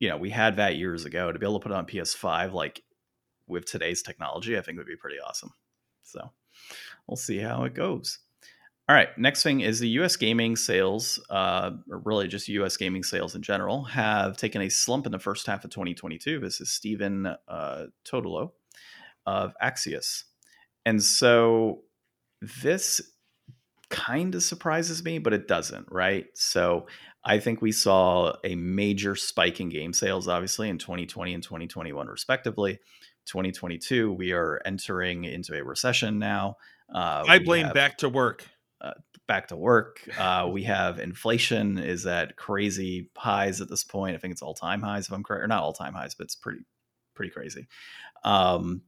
[0.00, 2.52] you know, we had that years ago to be able to put it on PS5,
[2.52, 2.82] like
[3.46, 5.52] with today's technology, I think would be pretty awesome.
[6.02, 6.32] So
[7.06, 8.18] we'll see how it goes.
[8.88, 13.04] All right, next thing is the US gaming sales, uh, or really just US gaming
[13.04, 16.40] sales in general, have taken a slump in the first half of 2022.
[16.40, 18.50] This is Stephen uh, Totilo
[19.26, 20.24] of Axios.
[20.84, 21.82] And so
[22.40, 23.00] this
[23.90, 26.26] kind of surprises me, but it doesn't, right?
[26.34, 26.86] So
[27.24, 32.06] I think we saw a major spike in game sales, obviously, in 2020 and 2021,
[32.08, 32.80] respectively.
[33.26, 36.56] 2022, we are entering into a recession now.
[36.92, 38.48] Uh, I blame have, back to work.
[38.80, 38.94] Uh,
[39.28, 40.00] back to work.
[40.18, 44.16] Uh, we have inflation is at crazy highs at this point.
[44.16, 46.24] I think it's all time highs, if I'm correct, or not all time highs, but
[46.24, 46.60] it's pretty,
[47.14, 47.68] pretty crazy.
[48.24, 48.82] Um,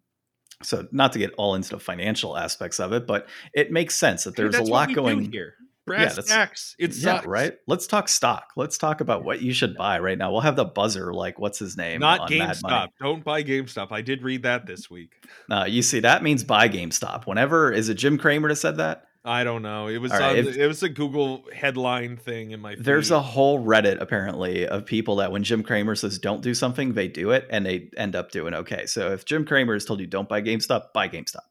[0.63, 4.25] so not to get all into the financial aspects of it, but it makes sense
[4.25, 5.55] that there's a lot going here.
[5.87, 6.75] Brass yeah, tacks.
[6.79, 7.59] It's yeah, right.
[7.67, 8.53] Let's talk stock.
[8.57, 10.33] Let's talk about what you should buy right now.
[10.33, 12.01] We'll have the buzzer, like what's his name?
[12.01, 12.89] Not GameStop.
[12.99, 13.89] Don't buy GameStop.
[13.91, 15.13] I did read that this week.
[15.51, 17.27] Uh, you see, that means buy GameStop.
[17.27, 19.05] Whenever is it Jim Cramer that said that?
[19.27, 19.89] I don't know.
[19.89, 22.75] It was right, if, it was a Google headline thing in my.
[22.75, 22.85] Feed.
[22.85, 26.93] There's a whole Reddit apparently of people that when Jim Cramer says don't do something,
[26.93, 28.85] they do it and they end up doing okay.
[28.85, 31.47] So if Jim Cramer has told you don't buy GameStop, buy GameStop.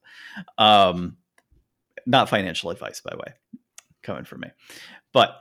[0.60, 1.18] Um,
[2.06, 3.34] not financial advice, by the way,
[4.04, 4.50] coming from me.
[5.12, 5.36] But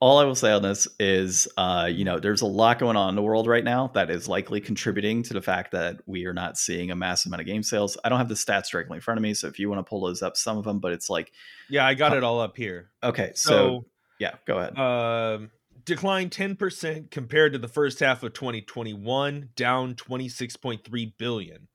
[0.00, 3.10] all I will say on this is, uh, you know, there's a lot going on
[3.10, 6.32] in the world right now that is likely contributing to the fact that we are
[6.32, 7.98] not seeing a massive amount of game sales.
[8.02, 9.88] I don't have the stats directly in front of me, so if you want to
[9.88, 11.32] pull those up, some of them, but it's like,
[11.68, 12.88] yeah, I got uh, it all up here.
[13.02, 13.84] Okay, so, so
[14.18, 14.78] yeah, go ahead.
[14.78, 15.50] Um,
[15.84, 21.68] declined 10% compared to the first half of 2021, down 26.3 billion.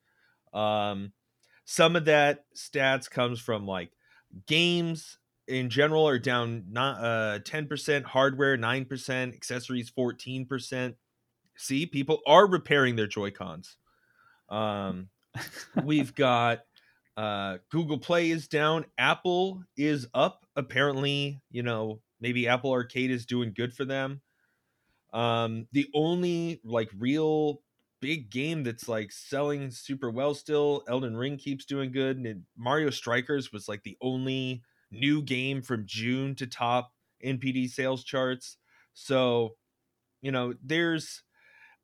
[0.51, 1.11] Um,
[1.63, 3.91] some of that stats comes from like
[4.47, 10.95] games in general are down not uh 10% hardware 9% accessories 14%
[11.57, 13.77] see people are repairing their joy cons
[14.49, 15.09] um
[15.83, 16.61] we've got
[17.17, 23.25] uh google play is down apple is up apparently you know maybe apple arcade is
[23.25, 24.21] doing good for them.
[25.13, 27.61] Um the only like real
[28.01, 32.89] big game that's like selling super well still elden ring keeps doing good and mario
[32.89, 34.61] strikers was like the only
[34.99, 36.91] new game from June to top
[37.23, 38.57] NPD sales charts.
[38.93, 39.55] So,
[40.21, 41.23] you know, there's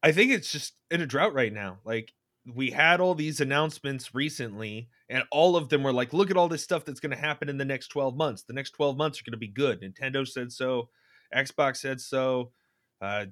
[0.04, 1.80] I think it's just in a drought right now.
[1.86, 2.14] Like
[2.56, 6.48] we had all these announcements recently and all of them were like look at all
[6.48, 8.44] this stuff that's going to happen in the next 12 months.
[8.44, 9.82] The next 12 months are going to be good.
[9.82, 10.90] Nintendo said so,
[11.36, 12.52] Xbox said so.
[13.02, 13.26] Uh,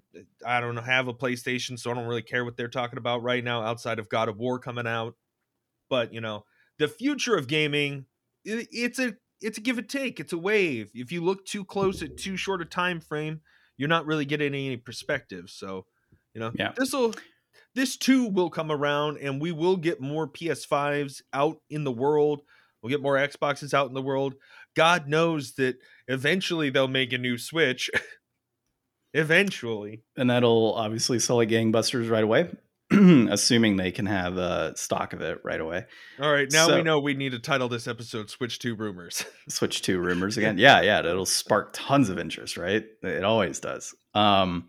[0.46, 3.44] I don't have a PlayStation, so I don't really care what they're talking about right
[3.44, 5.15] now outside of God of War coming out.
[5.89, 6.46] But, you know,
[6.80, 8.06] the future of gaming,
[8.44, 10.19] it's a it's a give and take.
[10.19, 10.91] It's a wave.
[10.93, 13.41] If you look too close at too short a time frame,
[13.78, 15.49] you're not really getting any perspective.
[15.49, 15.86] So,
[16.34, 16.73] you know, yeah.
[16.75, 17.13] this will
[17.75, 22.41] this too will come around and we will get more PS5s out in the world.
[22.82, 24.36] We'll get more Xboxes out in the world.
[24.75, 27.89] God knows that eventually they'll make a new Switch.
[29.13, 30.04] eventually.
[30.17, 32.49] And that'll obviously sell like gangbusters right away.
[33.30, 35.86] assuming they can have a stock of it right away.
[36.19, 39.25] All right, now so, we know we need to title this episode "Switch to Rumors."
[39.49, 40.58] Switch to Rumors again.
[40.58, 42.84] yeah, yeah, it'll spark tons of interest, right?
[43.04, 43.93] It always does.
[44.15, 44.67] Um,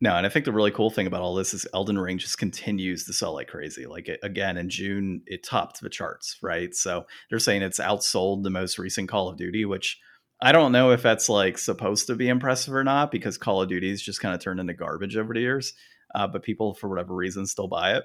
[0.00, 2.36] No, and I think the really cool thing about all this is Elden Ring just
[2.36, 3.86] continues to sell like crazy.
[3.86, 6.74] Like it, again in June, it topped the charts, right?
[6.74, 9.98] So they're saying it's outsold the most recent Call of Duty, which
[10.42, 13.68] I don't know if that's like supposed to be impressive or not because Call of
[13.70, 15.72] Duty's just kind of turned into garbage over the years.
[16.14, 18.04] Uh, but people, for whatever reason, still buy it.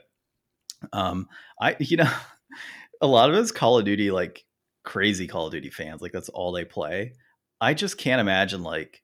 [0.93, 1.27] Um,
[1.59, 2.11] I, you know,
[3.01, 4.45] a lot of it's Call of Duty, like
[4.83, 6.01] crazy Call of Duty fans.
[6.01, 7.13] Like that's all they play.
[7.61, 9.03] I just can't imagine like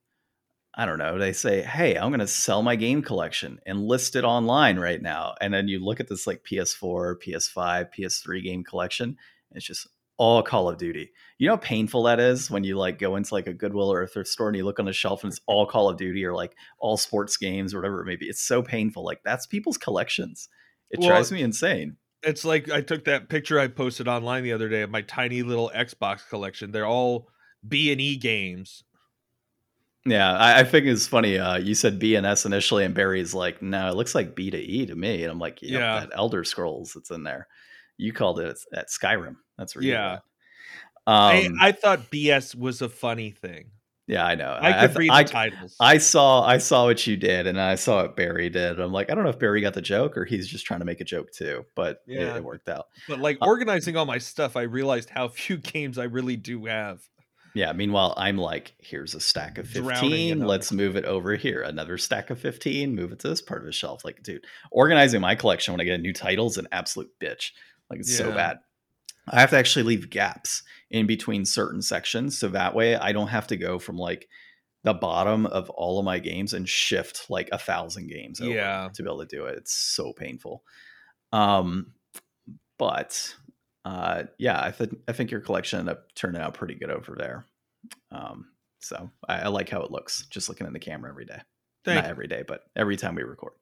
[0.78, 4.14] I don't know, they say, hey, I'm going to sell my game collection and list
[4.14, 5.34] it online right now.
[5.40, 9.16] And then you look at this like PS4, PS5, PS3 game collection,
[9.52, 9.88] it's just
[10.18, 11.10] all Call of Duty.
[11.38, 14.02] You know how painful that is when you like go into like a Goodwill or
[14.02, 16.24] a thrift store and you look on the shelf and it's all Call of Duty
[16.24, 18.26] or like all sports games or whatever it may be.
[18.26, 19.04] It's so painful.
[19.04, 20.48] Like that's people's collections.
[20.90, 21.96] It well, drives me insane.
[22.22, 25.42] It's like I took that picture I posted online the other day of my tiny
[25.42, 26.72] little Xbox collection.
[26.72, 27.28] They're all
[27.66, 28.84] B and E games
[30.06, 31.38] yeah, I, I think it's funny.
[31.38, 34.50] Uh, you said B and S initially, and Barry's like, "No, it looks like B
[34.50, 37.48] to E to me." And I'm like, yep, "Yeah, that Elder Scrolls, it's in there."
[37.96, 39.36] You called it at Skyrim.
[39.58, 40.18] That's where yeah.
[41.08, 43.70] Um, I, I, thought BS was a funny thing.
[44.08, 44.50] Yeah, I know.
[44.50, 45.76] I, I could read the titles.
[45.80, 48.80] I saw, I saw what you did, and I saw what Barry did.
[48.80, 50.86] I'm like, I don't know if Barry got the joke or he's just trying to
[50.86, 52.34] make a joke too, but yeah.
[52.34, 52.86] it, it worked out.
[53.08, 56.66] But like uh, organizing all my stuff, I realized how few games I really do
[56.66, 57.02] have.
[57.56, 57.72] Yeah.
[57.72, 60.40] Meanwhile, I'm like, here's a stack of 15.
[60.40, 61.62] Let's move it over here.
[61.62, 62.94] Another stack of 15.
[62.94, 64.04] Move it to this part of the shelf.
[64.04, 67.52] Like, dude, organizing my collection when I get a new title is an absolute bitch.
[67.90, 68.26] Like, it's yeah.
[68.26, 68.58] so bad.
[69.28, 72.38] I have to actually leave gaps in between certain sections.
[72.38, 74.28] So that way I don't have to go from like
[74.84, 78.88] the bottom of all of my games and shift like a thousand games yeah.
[78.94, 79.58] to be able to do it.
[79.58, 80.62] It's so painful.
[81.32, 81.92] Um,
[82.78, 83.34] but
[83.84, 87.16] uh, yeah, I think I think your collection ended up turning out pretty good over
[87.18, 87.44] there.
[88.12, 88.46] Um,
[88.80, 91.40] so I, I, like how it looks just looking in the camera every day.
[91.84, 92.10] Thank Not you.
[92.10, 93.52] every day, but every time we record.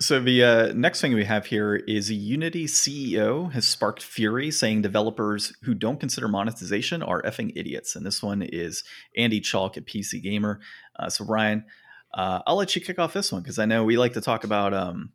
[0.00, 4.80] So the uh, next thing we have here is Unity CEO has sparked fury, saying
[4.80, 7.94] developers who don't consider monetization are effing idiots.
[7.94, 8.82] And this one is
[9.14, 10.60] Andy Chalk at PC Gamer.
[10.98, 11.66] Uh, so Ryan,
[12.14, 14.44] uh, I'll let you kick off this one because I know we like to talk
[14.44, 15.10] about um,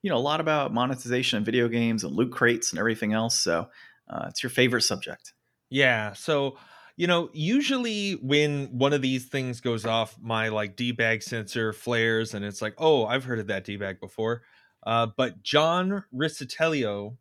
[0.00, 3.38] you know a lot about monetization in video games and loot crates and everything else.
[3.38, 3.68] So
[4.08, 5.34] uh, it's your favorite subject.
[5.68, 6.14] Yeah.
[6.14, 6.56] So
[6.96, 12.32] you know, usually when one of these things goes off, my like debug sensor flares,
[12.32, 14.42] and it's like, oh, I've heard of that debug before.
[14.84, 17.16] Uh, but John Riccitiello,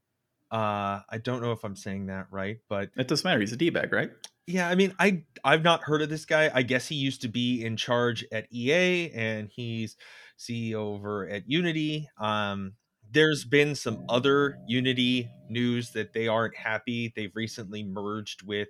[0.52, 3.42] uh, I don't know if I'm saying that right, but it doesn't matter.
[3.42, 4.12] He's a debug, right?
[4.48, 6.52] Yeah, I mean, I I've not heard of this guy.
[6.54, 9.98] I guess he used to be in charge at EA, and he's
[10.40, 12.08] CEO over at Unity.
[12.20, 12.74] Um,
[13.12, 17.12] there's been some other Unity news that they aren't happy.
[17.16, 18.70] They've recently merged with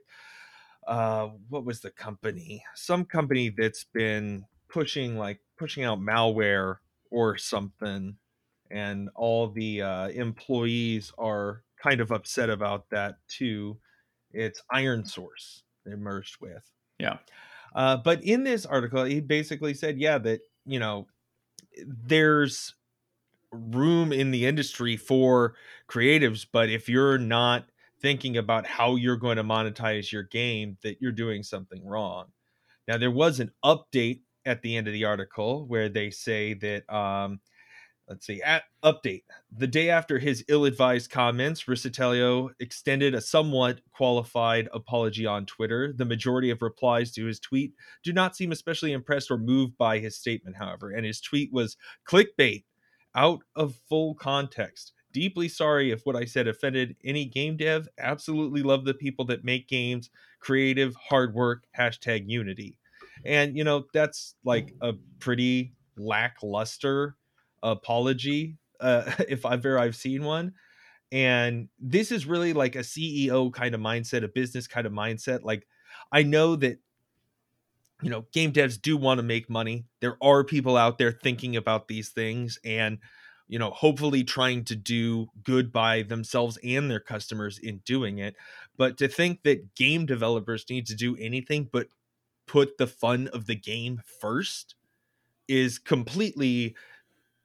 [0.87, 2.63] uh, what was the company?
[2.75, 6.77] Some company that's been pushing like pushing out malware
[7.11, 8.15] or something,
[8.71, 13.77] and all the uh, employees are kind of upset about that too.
[14.31, 16.69] It's ironSource they merged with.
[16.99, 17.17] Yeah.
[17.73, 21.07] Uh, but in this article, he basically said, yeah, that you know
[21.85, 22.75] there's
[23.51, 25.55] room in the industry for
[25.87, 27.65] creatives but if you're not
[28.05, 32.27] thinking about how you're going to monetize your game that you're doing something wrong.
[32.87, 36.87] Now there was an update at the end of the article where they say that
[36.93, 37.39] um,
[38.07, 44.69] let's see at update the day after his ill-advised comments Riccitiello extended a somewhat qualified
[44.71, 45.91] apology on twitter.
[45.91, 49.97] The majority of replies to his tweet do not seem especially impressed or moved by
[49.97, 51.75] his statement however and his tweet was
[52.07, 52.65] clickbait
[53.15, 58.61] out of full context deeply sorry if what i said offended any game dev absolutely
[58.61, 62.77] love the people that make games creative hard work hashtag unity
[63.23, 67.15] and you know that's like a pretty lackluster
[67.63, 70.53] apology uh, if ever I've seen one.
[71.11, 75.43] And this is really like a CEO kind of mindset, a business kind of mindset.
[75.43, 75.65] Like
[76.11, 76.79] I know that
[78.01, 79.85] you know game devs do want to make money.
[80.01, 82.97] There are people out there thinking about these things and
[83.47, 88.35] you know hopefully trying to do good by themselves and their customers in doing it.
[88.77, 91.87] But to think that game developers need to do anything but
[92.47, 94.75] put the fun of the game first
[95.47, 96.75] is completely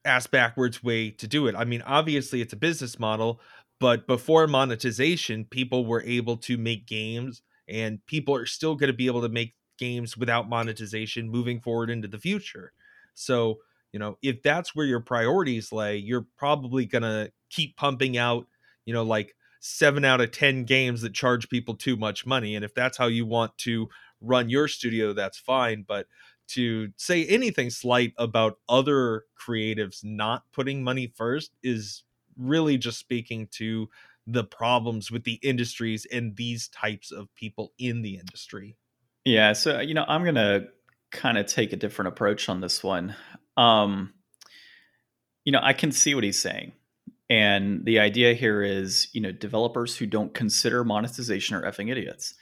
[0.04, 1.54] ass backwards way to do it.
[1.54, 3.40] I mean, obviously it's a business model,
[3.78, 8.96] but before monetization, people were able to make games and people are still going to
[8.96, 12.72] be able to make games without monetization moving forward into the future.
[13.14, 13.58] So,
[13.92, 18.46] you know, if that's where your priorities lay, you're probably going to keep pumping out,
[18.84, 22.64] you know, like 7 out of 10 games that charge people too much money and
[22.64, 23.88] if that's how you want to
[24.20, 26.06] run your studio, that's fine, but
[26.48, 32.04] to say anything slight about other creatives not putting money first is
[32.36, 33.88] really just speaking to
[34.26, 38.76] the problems with the industries and these types of people in the industry.
[39.24, 40.68] Yeah, so you know, I'm going to
[41.10, 43.14] kind of take a different approach on this one.
[43.56, 44.14] Um
[45.44, 46.72] you know, I can see what he's saying.
[47.30, 52.34] And the idea here is, you know, developers who don't consider monetization are effing idiots.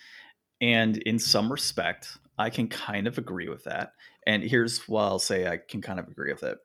[0.60, 3.92] And in some respect, I can kind of agree with that.
[4.26, 6.58] And here's why I'll say I can kind of agree with it.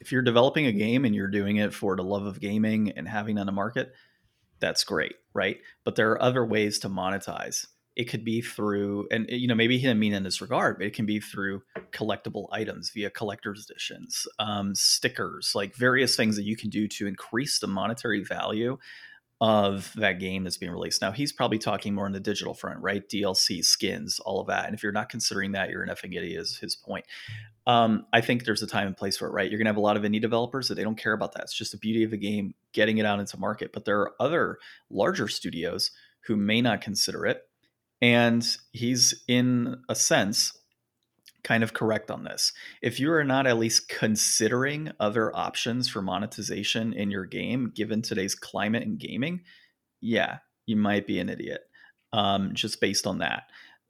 [0.00, 3.08] If you're developing a game and you're doing it for the love of gaming and
[3.08, 3.92] having on the market,
[4.60, 5.58] that's great, right?
[5.84, 7.66] But there are other ways to monetize.
[7.96, 10.86] It could be through, and you know, maybe he didn't mean in this regard, but
[10.86, 16.44] it can be through collectible items via collector's editions, um, stickers, like various things that
[16.44, 18.76] you can do to increase the monetary value
[19.40, 21.02] of that game that's being released.
[21.02, 23.06] Now he's probably talking more on the digital front, right?
[23.06, 24.66] DLC, skins, all of that.
[24.66, 26.40] And if you're not considering that, you're an effing idiot.
[26.40, 27.04] Is his point.
[27.66, 29.50] Um, I think there's a time and place for it, right?
[29.50, 31.42] You're gonna have a lot of indie developers that they don't care about that.
[31.42, 33.72] It's just the beauty of the game, getting it out into market.
[33.72, 35.90] But there are other larger studios
[36.20, 37.42] who may not consider it,
[38.00, 40.52] and he's in a sense
[41.46, 42.52] kind of correct on this.
[42.82, 48.02] If you are not at least considering other options for monetization in your game, given
[48.02, 49.42] today's climate in gaming,
[50.00, 51.60] yeah, you might be an idiot
[52.12, 53.44] um, just based on that.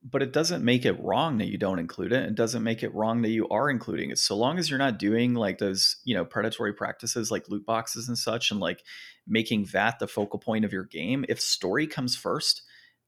[0.08, 2.26] But it doesn't make it wrong that you don't include it.
[2.26, 4.18] It doesn't make it wrong that you are including it.
[4.18, 8.06] So long as you're not doing like those, you know, predatory practices like loot boxes
[8.06, 8.84] and such, and like
[9.26, 11.24] making that the focal point of your game.
[11.28, 12.62] If story comes first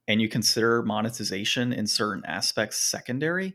[0.09, 3.55] and you consider monetization in certain aspects secondary,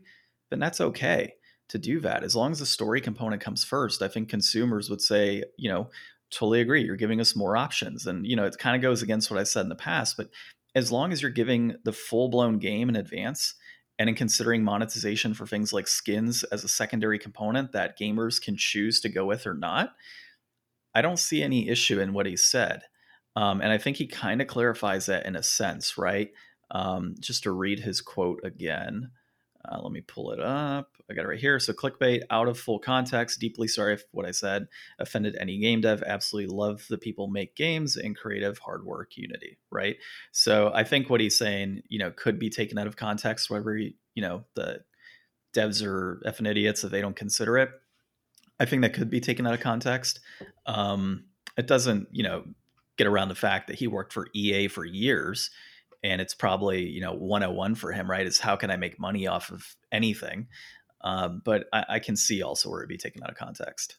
[0.50, 1.34] then that's okay
[1.68, 2.22] to do that.
[2.22, 5.90] As long as the story component comes first, I think consumers would say, you know,
[6.30, 6.84] totally agree.
[6.84, 8.06] You're giving us more options.
[8.06, 10.30] And, you know, it kind of goes against what I said in the past, but
[10.74, 13.54] as long as you're giving the full blown game in advance
[13.98, 18.56] and in considering monetization for things like skins as a secondary component that gamers can
[18.56, 19.90] choose to go with or not,
[20.94, 22.82] I don't see any issue in what he said.
[23.36, 26.30] Um, and I think he kind of clarifies that in a sense, right?
[26.70, 29.10] Um, just to read his quote again.
[29.66, 30.90] Uh, let me pull it up.
[31.10, 31.58] I got it right here.
[31.58, 33.40] So, clickbait out of full context.
[33.40, 34.66] Deeply sorry if what I said
[34.98, 36.02] offended any game dev.
[36.06, 39.96] Absolutely love the people make games in creative hard work unity, right?
[40.32, 43.76] So, I think what he's saying, you know, could be taken out of context, whether,
[43.76, 44.80] you know, the
[45.54, 47.70] devs are effing idiots if they don't consider it.
[48.60, 50.20] I think that could be taken out of context.
[50.66, 51.24] Um,
[51.56, 52.44] it doesn't, you know,
[52.96, 55.50] get around the fact that he worked for EA for years
[56.04, 59.26] and it's probably you know 101 for him right is how can i make money
[59.26, 60.46] off of anything
[61.00, 63.98] um, but I, I, can see also where it'd be taken out of context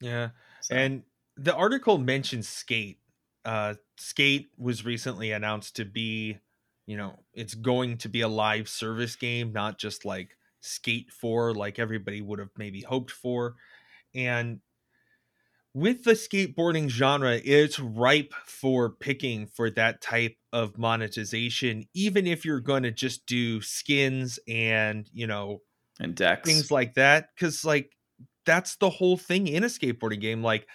[0.00, 0.74] yeah so.
[0.74, 1.02] and
[1.36, 2.98] the article mentions skate
[3.44, 6.38] uh, skate was recently announced to be
[6.86, 11.54] you know it's going to be a live service game not just like skate 4
[11.54, 13.54] like everybody would have maybe hoped for
[14.14, 14.60] and
[15.74, 22.44] with the skateboarding genre, it's ripe for picking for that type of monetization, even if
[22.44, 22.66] you're mm-hmm.
[22.66, 25.60] going to just do skins and, you know,
[26.00, 27.28] and decks, things like that.
[27.38, 27.92] Cause, like,
[28.46, 30.42] that's the whole thing in a skateboarding game.
[30.42, 30.66] Like,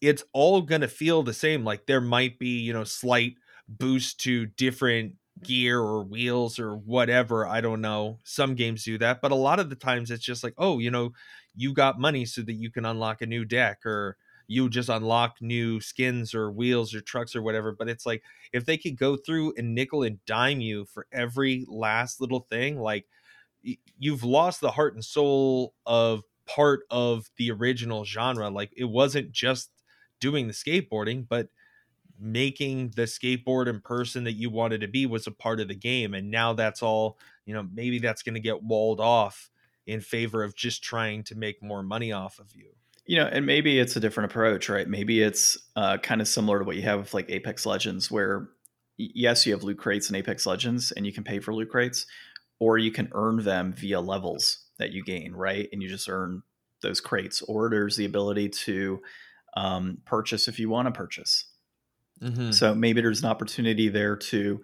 [0.00, 1.64] it's all going to feel the same.
[1.64, 3.34] Like, there might be, you know, slight
[3.68, 7.46] boost to different gear or wheels or whatever.
[7.46, 8.18] I don't know.
[8.24, 10.90] Some games do that, but a lot of the times it's just like, oh, you
[10.90, 11.12] know,
[11.54, 14.16] you got money so that you can unlock a new deck or
[14.52, 17.72] you just unlock new skins or wheels or trucks or whatever.
[17.72, 18.22] But it's like
[18.52, 22.78] if they could go through and nickel and dime you for every last little thing,
[22.78, 23.06] like
[23.98, 28.50] you've lost the heart and soul of part of the original genre.
[28.50, 29.70] Like it wasn't just
[30.20, 31.48] doing the skateboarding, but
[32.20, 35.74] making the skateboard in person that you wanted to be was a part of the
[35.74, 36.12] game.
[36.12, 39.50] And now that's all, you know, maybe that's going to get walled off
[39.86, 42.72] in favor of just trying to make more money off of you
[43.06, 44.88] you know and maybe it's a different approach right?
[44.88, 48.48] Maybe it's uh, kind of similar to what you have with like apex legends where
[48.96, 52.06] yes you have loot crates in apex legends and you can pay for loot crates
[52.58, 55.68] or you can earn them via levels that you gain right?
[55.72, 56.42] And you just earn
[56.82, 59.00] those crates or there's the ability to
[59.56, 61.46] um, purchase if you want to purchase.
[62.22, 62.52] Mm-hmm.
[62.52, 64.60] so maybe there's an opportunity there to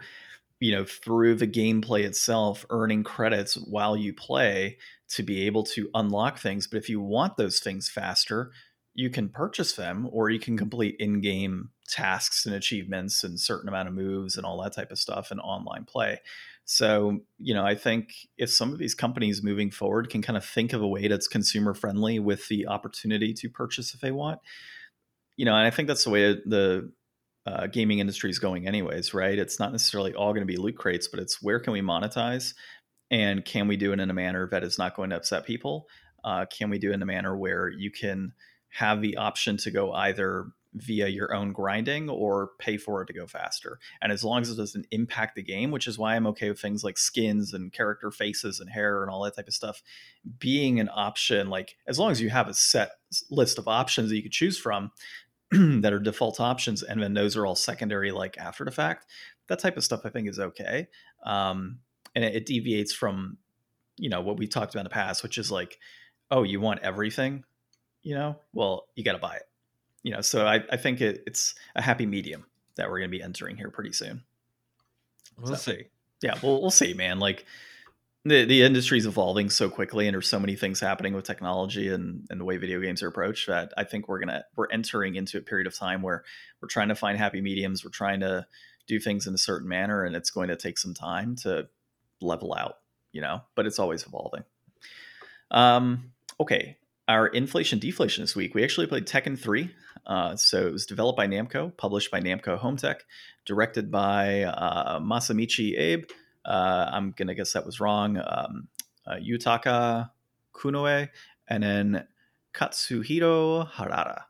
[0.60, 4.78] you know through the gameplay itself earning credits while you play
[5.10, 6.66] to be able to unlock things.
[6.66, 8.52] But if you want those things faster
[8.98, 10.58] you can purchase them or you can mm-hmm.
[10.58, 14.98] complete in-game tasks and achievements and certain amount of moves and all that type of
[14.98, 16.20] stuff in online play.
[16.64, 20.44] So you know i think if some of these companies moving forward can kind of
[20.44, 24.38] think of a way that's consumer friendly with the opportunity to purchase if they want
[25.38, 26.92] you know and i think that's the way the
[27.48, 30.76] uh, gaming industry is going anyways right it's not necessarily all going to be loot
[30.76, 32.52] crates but it's where can we monetize
[33.10, 35.88] and can we do it in a manner that is not going to upset people?
[36.24, 38.32] Uh, can we do it in a manner where you can
[38.70, 43.14] have the option to go either via your own grinding or pay for it to
[43.14, 43.78] go faster.
[44.02, 46.60] And as long as it doesn't impact the game, which is why I'm okay with
[46.60, 49.82] things like skins and character faces and hair and all that type of stuff
[50.38, 52.90] being an option, like as long as you have a set
[53.30, 54.90] list of options that you could choose from
[55.80, 59.06] that are default options, and then those are all secondary, like after the fact,
[59.48, 60.88] that type of stuff I think is okay.
[61.24, 61.78] Um,
[62.14, 63.38] and it, it deviates from,
[63.96, 65.78] you know, what we talked about in the past, which is like,
[66.30, 67.44] oh, you want everything,
[68.02, 69.48] you know, well, you got to buy it
[70.02, 72.46] you know, so I, I think it, it's a happy medium
[72.76, 74.22] that we're going to be entering here pretty soon.
[75.36, 75.84] We'll so, see.
[76.22, 77.18] Yeah, we'll we'll see, man.
[77.18, 77.44] Like
[78.24, 82.26] the the industry's evolving so quickly, and there's so many things happening with technology and
[82.30, 85.38] and the way video games are approached that I think we're gonna we're entering into
[85.38, 86.24] a period of time where
[86.60, 87.84] we're trying to find happy mediums.
[87.84, 88.46] We're trying to
[88.86, 91.68] do things in a certain manner, and it's going to take some time to
[92.20, 92.76] level out.
[93.12, 94.44] You know, but it's always evolving.
[95.50, 96.12] Um.
[96.40, 96.76] Okay,
[97.08, 99.70] our inflation deflation this week, we actually played Tekken 3.
[100.06, 103.00] Uh, so it was developed by Namco, published by Namco Hometek,
[103.46, 106.04] directed by uh, Masamichi Abe.
[106.48, 108.16] Uh, I'm to guess that was wrong.
[108.16, 108.68] Um,
[109.06, 110.10] uh, Yutaka
[110.54, 111.08] Kunoe,
[111.48, 112.06] and then
[112.54, 114.22] Katsuhiro Harada.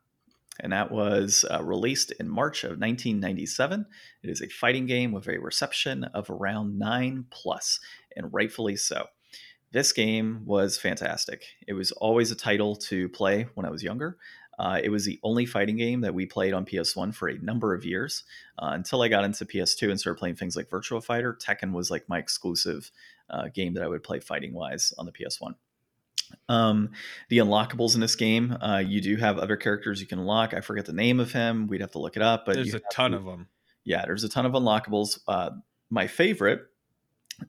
[0.61, 3.87] And that was uh, released in March of 1997.
[4.25, 7.79] It is a fighting game with a reception of around 9 plus,
[8.17, 9.07] and rightfully so.
[9.71, 11.45] This game was fantastic.
[11.69, 14.17] It was always a title to play when I was younger.
[14.59, 17.75] Uh, it was the only fighting game that we played on PS1 for a number
[17.75, 18.25] of years
[18.59, 21.37] uh, until I got into PS2 and started playing things like Virtua Fighter.
[21.41, 22.91] Tekken was like my exclusive
[23.31, 25.55] uh, game that I would play fighting wise on the PS1.
[26.49, 26.91] Um,
[27.29, 30.55] the unlockables in this game, uh, you do have other characters you can unlock.
[30.55, 31.69] I forget the name of him.
[31.69, 33.49] We'd have to look it up, but there's a ton to, of them.
[33.85, 35.21] Yeah, there's a ton of unlockables.
[35.27, 35.51] Uh,
[35.89, 36.63] my favorite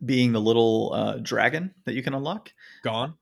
[0.05, 2.53] being the little uh, dragon that you can unlock.
[2.84, 3.16] Gon.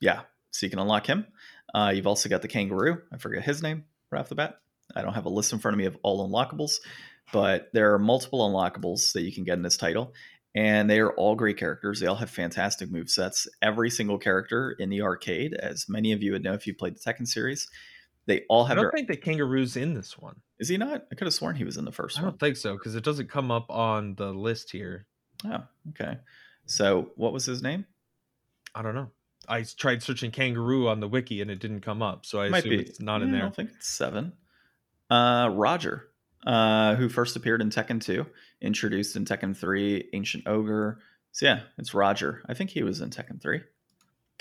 [0.00, 1.26] Yeah, so you can unlock him.
[1.74, 3.02] Uh, you've also got the kangaroo.
[3.12, 4.60] I forget his name right off the bat.
[4.94, 6.76] I don't have a list in front of me of all unlockables,
[7.32, 10.14] but there are multiple unlockables that you can get in this title,
[10.54, 12.00] and they are all great characters.
[12.00, 13.46] They all have fantastic move sets.
[13.60, 16.96] Every single character in the arcade, as many of you would know if you played
[16.96, 17.68] the Tekken series,
[18.26, 18.78] they all have.
[18.78, 18.92] I don't their...
[18.92, 20.36] think the kangaroo's in this one.
[20.58, 21.06] Is he not?
[21.12, 22.32] I could have sworn he was in the first I one.
[22.32, 25.06] don't think so because it doesn't come up on the list here.
[25.44, 26.18] Oh, okay.
[26.66, 27.84] So what was his name?
[28.74, 29.10] I don't know.
[29.48, 32.58] I tried searching kangaroo on the wiki and it didn't come up, so I Might
[32.58, 32.80] assume be.
[32.82, 33.40] it's not in there.
[33.40, 34.32] I don't think it's seven.
[35.10, 36.08] Uh, Roger,
[36.46, 38.26] uh, who first appeared in Tekken 2,
[38.60, 40.98] introduced in Tekken 3, Ancient Ogre.
[41.32, 42.42] So yeah, it's Roger.
[42.46, 43.60] I think he was in Tekken 3.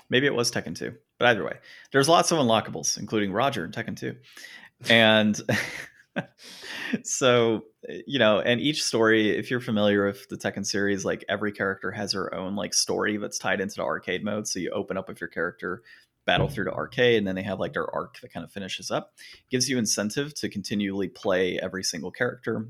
[0.10, 0.94] Maybe it was Tekken 2.
[1.18, 1.58] But either way,
[1.92, 4.16] there's lots of unlockables, including Roger in Tekken 2.
[4.90, 5.40] And
[7.04, 11.24] so eh, you know and each story if you're familiar with the tekken series like
[11.30, 14.48] every character has her own like story that's tied into the arcade mode.
[14.48, 15.82] So you open up with your character
[16.26, 16.52] battle mm.
[16.52, 19.14] through to arcade and then they have like their arc that kind of finishes up.
[19.50, 22.68] Gives you incentive to continually play every single character.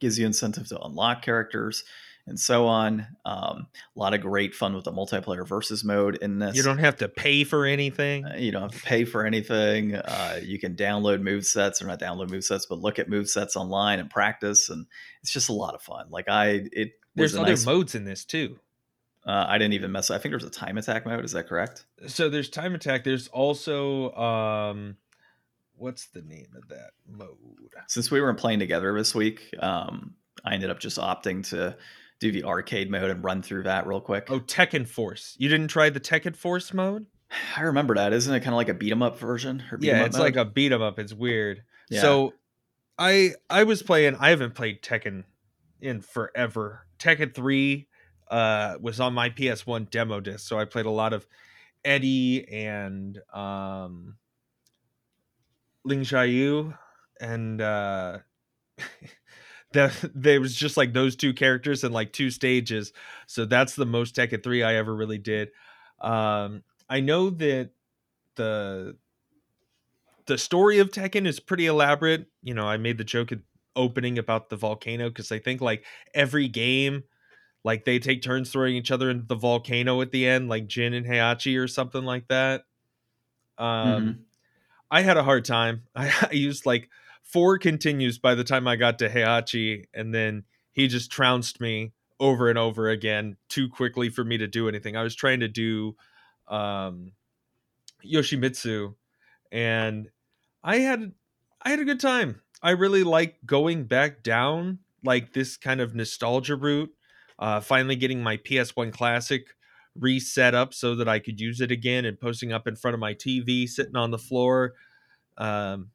[0.00, 1.84] Gives you incentive to unlock characters
[2.28, 3.06] and so on.
[3.24, 3.66] Um,
[3.96, 6.56] a lot of great fun with the multiplayer versus mode in this.
[6.56, 8.24] You don't have to pay for anything.
[8.24, 9.94] Uh, you don't have to pay for anything.
[9.94, 13.28] Uh, you can download move sets or not download move sets, but look at move
[13.28, 14.86] sets online and practice, and
[15.22, 16.06] it's just a lot of fun.
[16.10, 18.58] Like I, it there's other nice, modes in this too.
[19.26, 20.10] Uh, I didn't even mess.
[20.10, 21.24] I think there's a time attack mode.
[21.24, 21.84] Is that correct?
[22.06, 23.04] So there's time attack.
[23.04, 24.96] There's also um,
[25.76, 27.36] what's the name of that mode?
[27.88, 30.14] Since we weren't playing together this week, um,
[30.44, 31.76] I ended up just opting to
[32.20, 34.26] do the arcade mode and run through that real quick.
[34.30, 35.36] Oh, Tekken Force.
[35.38, 37.06] You didn't try the Tekken Force mode?
[37.56, 38.12] I remember that.
[38.12, 39.62] Isn't it kind of like a beat 'em up version?
[39.80, 40.24] yeah, it's mode?
[40.24, 40.98] like a beat 'em up.
[40.98, 41.62] It's weird.
[41.90, 42.00] Yeah.
[42.00, 42.34] So
[42.98, 45.24] I I was playing I haven't played Tekken
[45.80, 46.86] in forever.
[46.98, 47.86] Tekken 3
[48.30, 51.26] uh was on my PS1 demo disc, so I played a lot of
[51.84, 54.16] Eddie and um
[55.84, 56.76] Ling Xiaoyu
[57.20, 58.18] and uh
[59.72, 62.92] that there was just like those two characters and like two stages.
[63.26, 65.50] So that's the most Tekken 3 I ever really did.
[66.00, 67.70] Um, I know that
[68.36, 68.96] the
[70.26, 72.26] the story of Tekken is pretty elaborate.
[72.42, 73.38] You know, I made the joke at
[73.74, 77.04] opening about the volcano because I think like every game,
[77.64, 80.94] like they take turns throwing each other into the volcano at the end, like Jin
[80.94, 82.64] and Heihachi or something like that.
[83.56, 84.10] Um, mm-hmm.
[84.90, 85.82] I had a hard time.
[85.94, 86.90] I, I used like
[87.28, 91.92] four continues by the time I got to Heihachi, and then he just trounced me
[92.20, 94.96] over and over again too quickly for me to do anything.
[94.96, 95.94] I was trying to do
[96.48, 97.12] um,
[98.04, 98.94] Yoshimitsu,
[99.52, 100.08] and
[100.64, 101.12] I had
[101.62, 102.40] I had a good time.
[102.62, 106.90] I really like going back down like this kind of nostalgia route.
[107.38, 109.46] Uh, finally getting my PS1 Classic
[109.94, 113.00] reset up so that I could use it again and posting up in front of
[113.00, 114.74] my TV, sitting on the floor.
[115.36, 115.90] Um,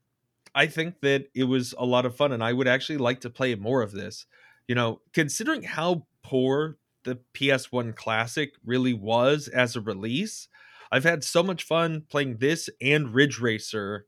[0.56, 3.30] I think that it was a lot of fun, and I would actually like to
[3.30, 4.26] play more of this.
[4.68, 10.48] You know, considering how poor the PS1 Classic really was as a release,
[10.92, 14.06] I've had so much fun playing this and Ridge Racer,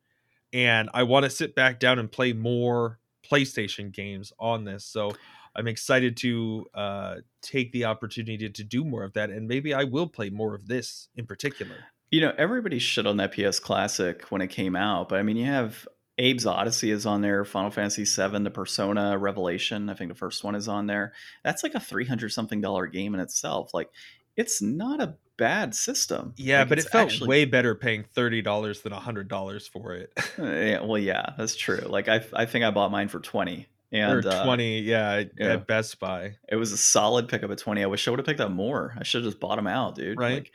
[0.53, 4.85] and I want to sit back down and play more PlayStation games on this.
[4.85, 5.11] So
[5.55, 9.85] I'm excited to uh, take the opportunity to do more of that, and maybe I
[9.85, 11.75] will play more of this in particular.
[12.11, 15.37] You know, everybody shit on that PS Classic when it came out, but I mean,
[15.37, 15.87] you have
[16.17, 19.89] Abe's Oddysee is on there, Final Fantasy VII, the Persona Revelation.
[19.89, 21.13] I think the first one is on there.
[21.43, 23.73] That's like a three hundred something dollar game in itself.
[23.73, 23.89] Like,
[24.37, 26.33] it's not a bad system.
[26.37, 27.27] Yeah, like, but it felt actually...
[27.27, 30.13] way better paying thirty dollars than hundred dollars for it.
[30.37, 31.85] yeah, well, yeah, that's true.
[31.85, 33.67] Like, I I think I bought mine for twenty.
[33.91, 37.59] And, or 20 uh, yeah, yeah, at best buy it was a solid pickup at
[37.59, 39.67] 20 i wish i would have picked up more i should have just bought them
[39.67, 40.51] out dude right like,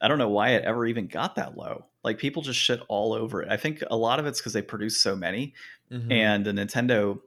[0.00, 1.86] i don't know why it ever even got that low.
[2.02, 3.48] Like people just shit all over it.
[3.50, 5.54] I think a lot of it's because they produce so many.
[5.90, 6.12] Mm-hmm.
[6.12, 7.20] and the nintendo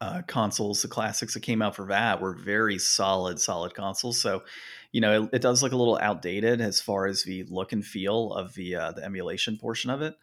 [0.00, 4.20] uh, consoles the classics that came out for that were very solid solid consoles.
[4.20, 4.42] So
[4.92, 7.84] you know it, it, does look a little outdated as far as the look and
[7.84, 10.14] feel of the uh, the emulation portion of it.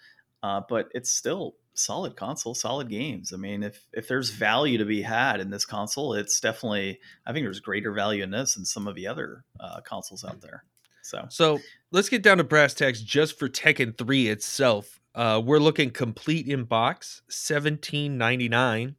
[0.44, 3.34] Uh, but it's still solid console, solid games.
[3.34, 7.34] I mean, if if there's value to be had in this console, it's definitely I
[7.34, 10.64] think there's greater value in this than some of the other uh, consoles out there.
[11.08, 11.60] So so
[11.92, 15.00] let's get down to brass tacks just for Tekken 3 itself.
[15.16, 18.96] Uh, we're looking complete in box, seventeen ninety nine.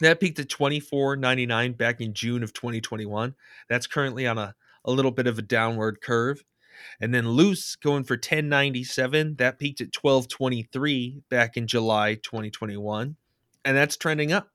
[0.00, 3.34] That peaked at twenty four ninety nine back in June of 2021.
[3.68, 4.54] That's currently on a,
[4.84, 6.42] a little bit of a downward curve.
[7.00, 9.36] And then loose going for 1097.
[9.36, 13.16] That peaked at 1223 back in July 2021.
[13.64, 14.48] And that's trending up.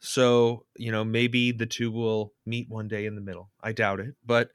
[0.00, 3.50] So, you know, maybe the two will meet one day in the middle.
[3.62, 4.14] I doubt it.
[4.24, 4.50] But,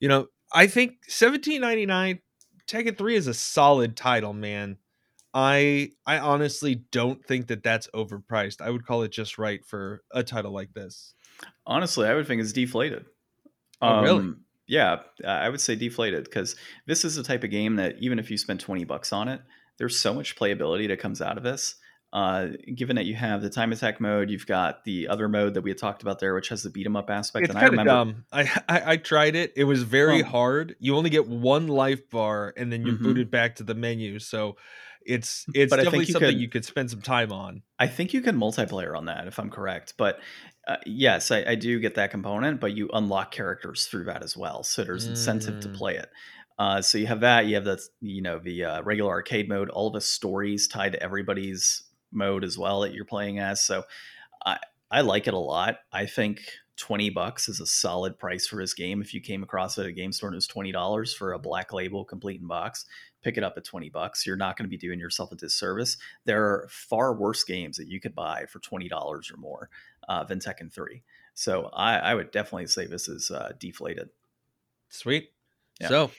[0.00, 2.20] you know, I think 1799
[2.66, 4.78] Tekken 3 is a solid title, man.
[5.32, 8.60] I I honestly don't think that that's overpriced.
[8.60, 11.14] I would call it just right for a title like this.
[11.66, 13.04] Honestly, I would think it's deflated.
[13.82, 14.32] Oh, um, really?
[14.66, 18.30] Yeah, I would say deflated because this is the type of game that even if
[18.30, 19.40] you spend 20 bucks on it,
[19.78, 21.76] there's so much playability that comes out of this.
[22.16, 25.60] Uh, given that you have the time attack mode, you've got the other mode that
[25.60, 27.44] we had talked about there, which has the beat 'em up aspect.
[27.44, 28.24] It's kind of dumb.
[28.32, 29.52] I, I, I tried it.
[29.54, 30.76] It was very hard.
[30.78, 33.04] You only get one life bar, and then you're mm-hmm.
[33.04, 34.18] booted back to the menu.
[34.18, 34.56] So
[35.04, 37.60] it's it's but definitely you something could, you could spend some time on.
[37.78, 39.92] I think you can multiplayer on that if I'm correct.
[39.98, 40.18] But
[40.66, 44.34] uh, yes, I, I, do get that component, but you unlock characters through that as
[44.38, 44.62] well.
[44.64, 45.76] So there's incentive to mm.
[45.76, 46.08] play it.
[46.58, 47.46] Uh, so you have that.
[47.46, 49.68] You have the you know the uh, regular arcade mode.
[49.68, 51.82] All the stories tied to everybody's
[52.12, 53.62] mode as well that you're playing as.
[53.62, 53.84] So
[54.44, 54.58] I
[54.90, 55.78] I like it a lot.
[55.92, 56.40] I think
[56.76, 59.00] 20 bucks is a solid price for this game.
[59.00, 61.38] If you came across it at a game store and it was $20 for a
[61.38, 62.84] black label complete in box,
[63.22, 64.26] pick it up at 20 bucks.
[64.26, 65.96] You're not going to be doing yourself a disservice.
[66.26, 69.70] There are far worse games that you could buy for $20 or more
[70.08, 71.02] uh, than Tekken 3.
[71.34, 74.10] So I, I, would definitely say this is uh, deflated.
[74.88, 75.30] Sweet.
[75.80, 75.88] Yeah.
[75.88, 76.10] So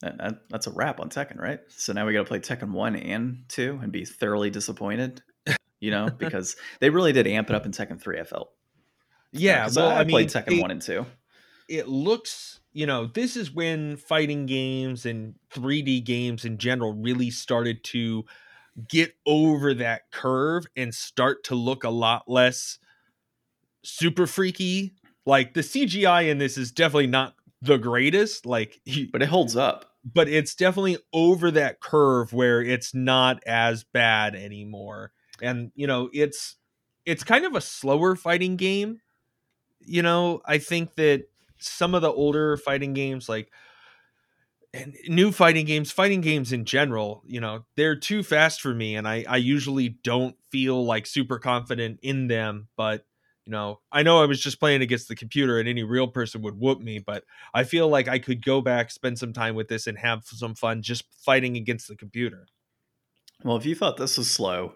[0.00, 1.60] that, that, that's a wrap on Tekken, right?
[1.68, 5.22] So now we got to play Tekken 1 and 2 and be thoroughly disappointed,
[5.80, 8.50] you know, because they really did amp it up in Tekken 3, I felt.
[9.32, 11.04] Yeah, well, I, I mean, played Tekken it, 1 and 2.
[11.68, 17.30] It looks, you know, this is when fighting games and 3D games in general really
[17.30, 18.24] started to
[18.88, 22.78] get over that curve and start to look a lot less
[23.84, 24.94] super freaky.
[25.26, 28.80] Like the CGI in this is definitely not the greatest, like
[29.12, 29.87] but it holds up.
[30.04, 35.12] But it's definitely over that curve where it's not as bad anymore.
[35.42, 36.56] And you know, it's
[37.04, 39.00] it's kind of a slower fighting game.
[39.80, 41.24] You know, I think that
[41.58, 43.50] some of the older fighting games like
[44.74, 48.96] and new fighting games, fighting games in general, you know, they're too fast for me,
[48.96, 52.68] and I I usually don't feel like super confident in them.
[52.76, 53.06] But
[53.48, 56.42] you know, I know I was just playing against the computer, and any real person
[56.42, 56.98] would whoop me.
[56.98, 57.24] But
[57.54, 60.54] I feel like I could go back, spend some time with this, and have some
[60.54, 62.46] fun just fighting against the computer.
[63.42, 64.74] Well, if you thought this was slow,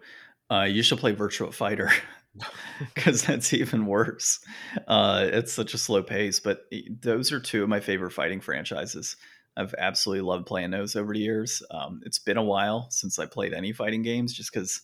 [0.51, 1.91] uh, you should play Virtua Fighter.
[2.95, 4.41] because that's even worse.
[4.89, 6.64] Uh, it's such a slow pace, but
[7.03, 9.16] those are two of my favorite fighting franchises.
[9.55, 11.62] I've absolutely loved playing those over the years.
[11.70, 14.81] Um, it's been a while since I played any fighting games, just because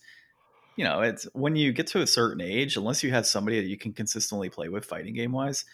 [0.79, 3.67] you know it's when you get to a certain age, unless you have somebody that
[3.67, 5.65] you can consistently play with fighting game wise,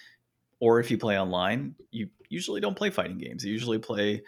[0.61, 3.45] or if you play online, you usually don't play fighting games.
[3.45, 4.23] You usually play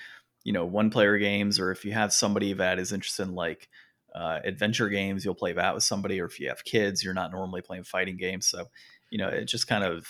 [0.45, 3.71] you know one player games, or if you have somebody that is interested in like
[4.15, 7.33] uh, adventure games, you'll play that with somebody, or if you have kids, you're not
[7.33, 8.47] normally playing fighting games.
[8.47, 8.67] So
[9.09, 10.07] you know it just kind of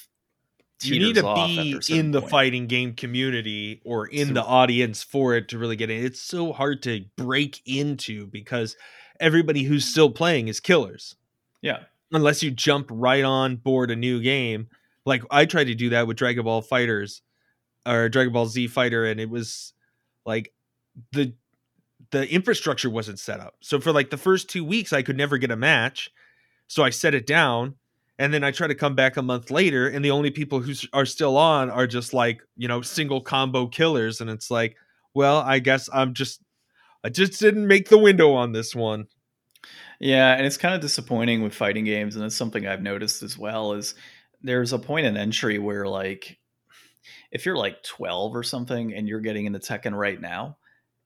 [0.83, 2.31] you need to be in the point.
[2.31, 6.05] fighting game community or in the audience for it to really get in.
[6.05, 8.77] It's so hard to break into because
[9.21, 11.17] everybody who's still playing is killers.
[11.63, 11.81] Yeah.
[12.13, 14.69] Unless you jump right on board a new game.
[15.05, 17.21] Like I tried to do that with Dragon Ball FighterZ
[17.87, 19.73] or Dragon Ball Z Fighter, and it was
[20.25, 20.53] like
[21.13, 21.35] the
[22.11, 23.57] the infrastructure wasn't set up.
[23.61, 26.11] So for like the first two weeks, I could never get a match.
[26.69, 27.77] So I set it down
[28.19, 30.73] and then I try to come back a month later, and the only people who
[30.93, 34.77] are still on are just like you know single combo killers, and it's like,
[35.15, 36.41] well, I guess I'm just
[37.07, 39.07] I just didn't make the window on this one.
[40.01, 43.39] Yeah, and it's kind of disappointing with fighting games, and it's something I've noticed as
[43.39, 43.75] well.
[43.75, 43.95] Is
[44.43, 46.37] there's a point in entry where like
[47.31, 50.57] if you're like 12 or something and you're getting into Tekken right now,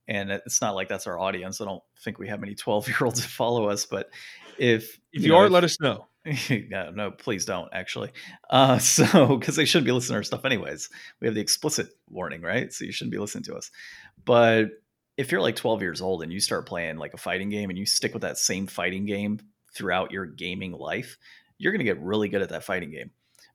[0.09, 1.61] and it's not like that's our audience.
[1.61, 4.09] I don't think we have any 12 year olds that follow us, but
[4.57, 6.07] if if you, you know, are, if, let us know.
[6.71, 8.11] no, no, please don't actually.
[8.49, 10.89] Uh, so because they shouldn't be listening to our stuff anyways.
[11.21, 12.73] We have the explicit warning, right?
[12.73, 13.71] So you shouldn't be listening to us.
[14.25, 14.71] But
[15.17, 17.79] if you're like 12 years old and you start playing like a fighting game and
[17.79, 19.41] you stick with that same fighting game
[19.75, 21.19] throughout your gaming life,
[21.59, 23.11] you're going to get really good at that fighting game.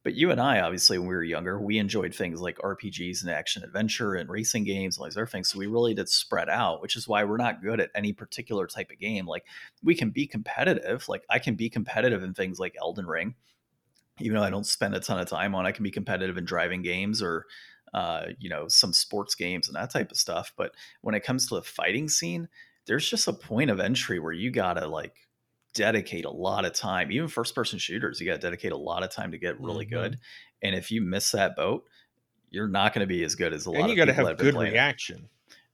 [0.05, 3.31] But you and I, obviously, when we were younger, we enjoyed things like RPGs and
[3.31, 5.49] action adventure and racing games and all these other things.
[5.49, 8.67] So we really did spread out, which is why we're not good at any particular
[8.67, 9.25] type of game.
[9.25, 9.45] Like
[9.81, 11.09] we can be competitive.
[11.09, 13.33] Like I can be competitive in things like Elden Ring,
[14.19, 15.65] even though I don't spend a ton of time on.
[15.65, 17.47] I can be competitive in driving games or
[17.95, 20.51] uh, you know, some sports games and that type of stuff.
[20.57, 22.49] But when it comes to the fighting scene,
[22.85, 25.15] there's just a point of entry where you gotta like
[25.73, 27.11] dedicate a lot of time.
[27.11, 29.85] Even first person shooters, you got to dedicate a lot of time to get really
[29.85, 29.95] mm-hmm.
[29.95, 30.19] good.
[30.63, 31.85] And if you miss that boat,
[32.49, 33.81] you're not going to be as good as a lot.
[33.81, 35.29] And you got to have good reaction.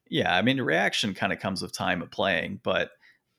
[0.10, 2.92] Yeah, I mean, the reaction kind of comes with time of playing, but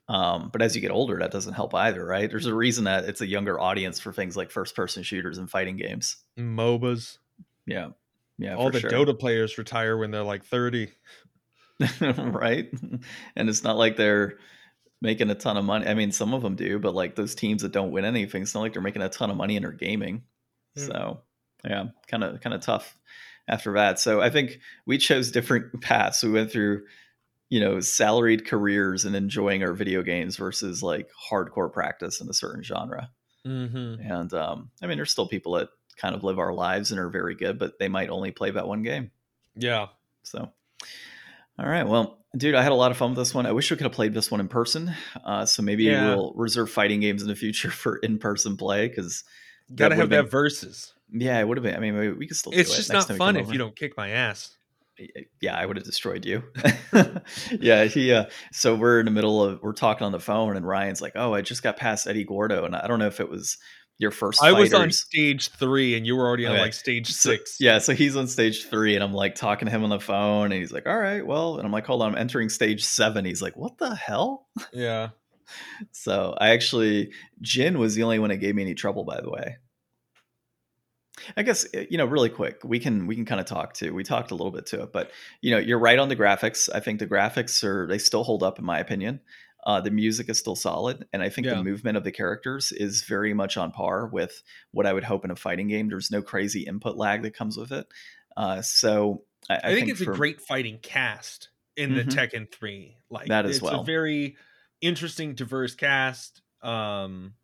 [0.09, 2.29] um, but as you get older, that doesn't help either, right?
[2.29, 5.51] There's a reason that it's a younger audience for things like first person shooters and
[5.51, 7.19] fighting games, MOBAs.
[7.67, 7.91] Yeah,
[8.43, 8.57] yeah.
[8.57, 8.91] All the sure.
[8.91, 10.93] Dota players retire when they're like 30.
[12.01, 12.71] right?
[13.37, 14.39] And it's not like they're
[15.01, 15.87] making a ton of money.
[15.87, 18.55] I mean, some of them do, but like those teams that don't win anything, it's
[18.55, 20.23] not like they're making a ton of money in their gaming.
[20.79, 20.87] Mm.
[20.87, 21.21] So
[21.65, 22.97] yeah, kind of kind of tough
[23.49, 23.99] after that.
[23.99, 26.23] So I think we chose different paths.
[26.23, 26.85] We went through,
[27.51, 32.35] you know, salaried careers and enjoying our video games versus like hardcore practice in a
[32.35, 33.11] certain genre.
[33.47, 34.01] Mm-hmm.
[34.01, 37.09] And um, I mean, there's still people that kind of live our lives and are
[37.09, 39.11] very good, but they might only play that one game.
[39.55, 39.89] Yeah.
[40.23, 40.51] So,
[41.59, 41.87] all right.
[41.87, 43.45] Well, Dude, I had a lot of fun with this one.
[43.45, 44.95] I wish we could have played this one in person.
[45.23, 46.15] Uh, so maybe yeah.
[46.15, 49.25] we'll reserve fighting games in the future for in person play because
[49.75, 50.95] gotta have been, that versus.
[51.13, 51.77] Yeah, it would have been.
[51.77, 52.53] I mean, we could still.
[52.55, 54.57] It's just it not fun if you don't kick my ass.
[55.41, 56.43] Yeah, I would have destroyed you.
[57.61, 58.13] yeah, he.
[58.13, 61.13] Uh, so we're in the middle of we're talking on the phone, and Ryan's like,
[61.17, 63.59] "Oh, I just got past Eddie Gordo," and I don't know if it was
[64.03, 64.43] your first.
[64.43, 66.57] I was on stage three, and you were already okay.
[66.57, 67.59] on like stage six.
[67.59, 70.01] So, yeah, so he's on stage three, and I'm like talking to him on the
[70.01, 72.85] phone, and he's like, "All right, well," and I'm like, "Hold on, I'm entering stage
[72.85, 73.25] seven.
[73.25, 75.11] He's like, "What the hell?" Yeah.
[75.93, 79.05] so I actually, Jin was the only one that gave me any trouble.
[79.05, 79.57] By the way,
[81.37, 83.91] I guess eh, you know, really quick, we can we can kind of talk to
[83.91, 86.69] We talked a little bit to it, but you know, you're right on the graphics.
[86.75, 89.21] I think the graphics are they still hold up in my opinion.
[89.65, 91.55] Uh, the music is still solid, and I think yeah.
[91.55, 94.43] the movement of the characters is very much on par with
[94.73, 95.89] what I would hope in a fighting game.
[95.89, 97.87] There's no crazy input lag that comes with it.
[98.37, 102.09] Uh, so I, I, I think, think, it's for, a great fighting cast in mm-hmm.
[102.09, 102.97] the Tekken Three.
[103.09, 103.83] Like that as it's well.
[103.83, 104.37] a very
[104.81, 106.43] interesting, diverse cast.
[106.61, 107.35] Um,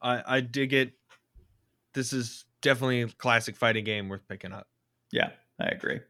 [0.00, 0.92] I, I dig it.
[1.92, 4.66] This is definitely a classic fighting game worth picking up.
[5.12, 5.30] Yeah,
[5.60, 6.00] I agree.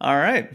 [0.00, 0.50] All right.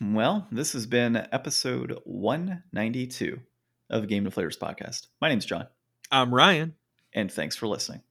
[0.00, 3.40] Well, this has been episode 192
[3.88, 5.06] of Game Deflators podcast.
[5.22, 5.68] My name's John.
[6.10, 6.74] I'm Ryan.
[7.14, 8.02] And thanks for listening.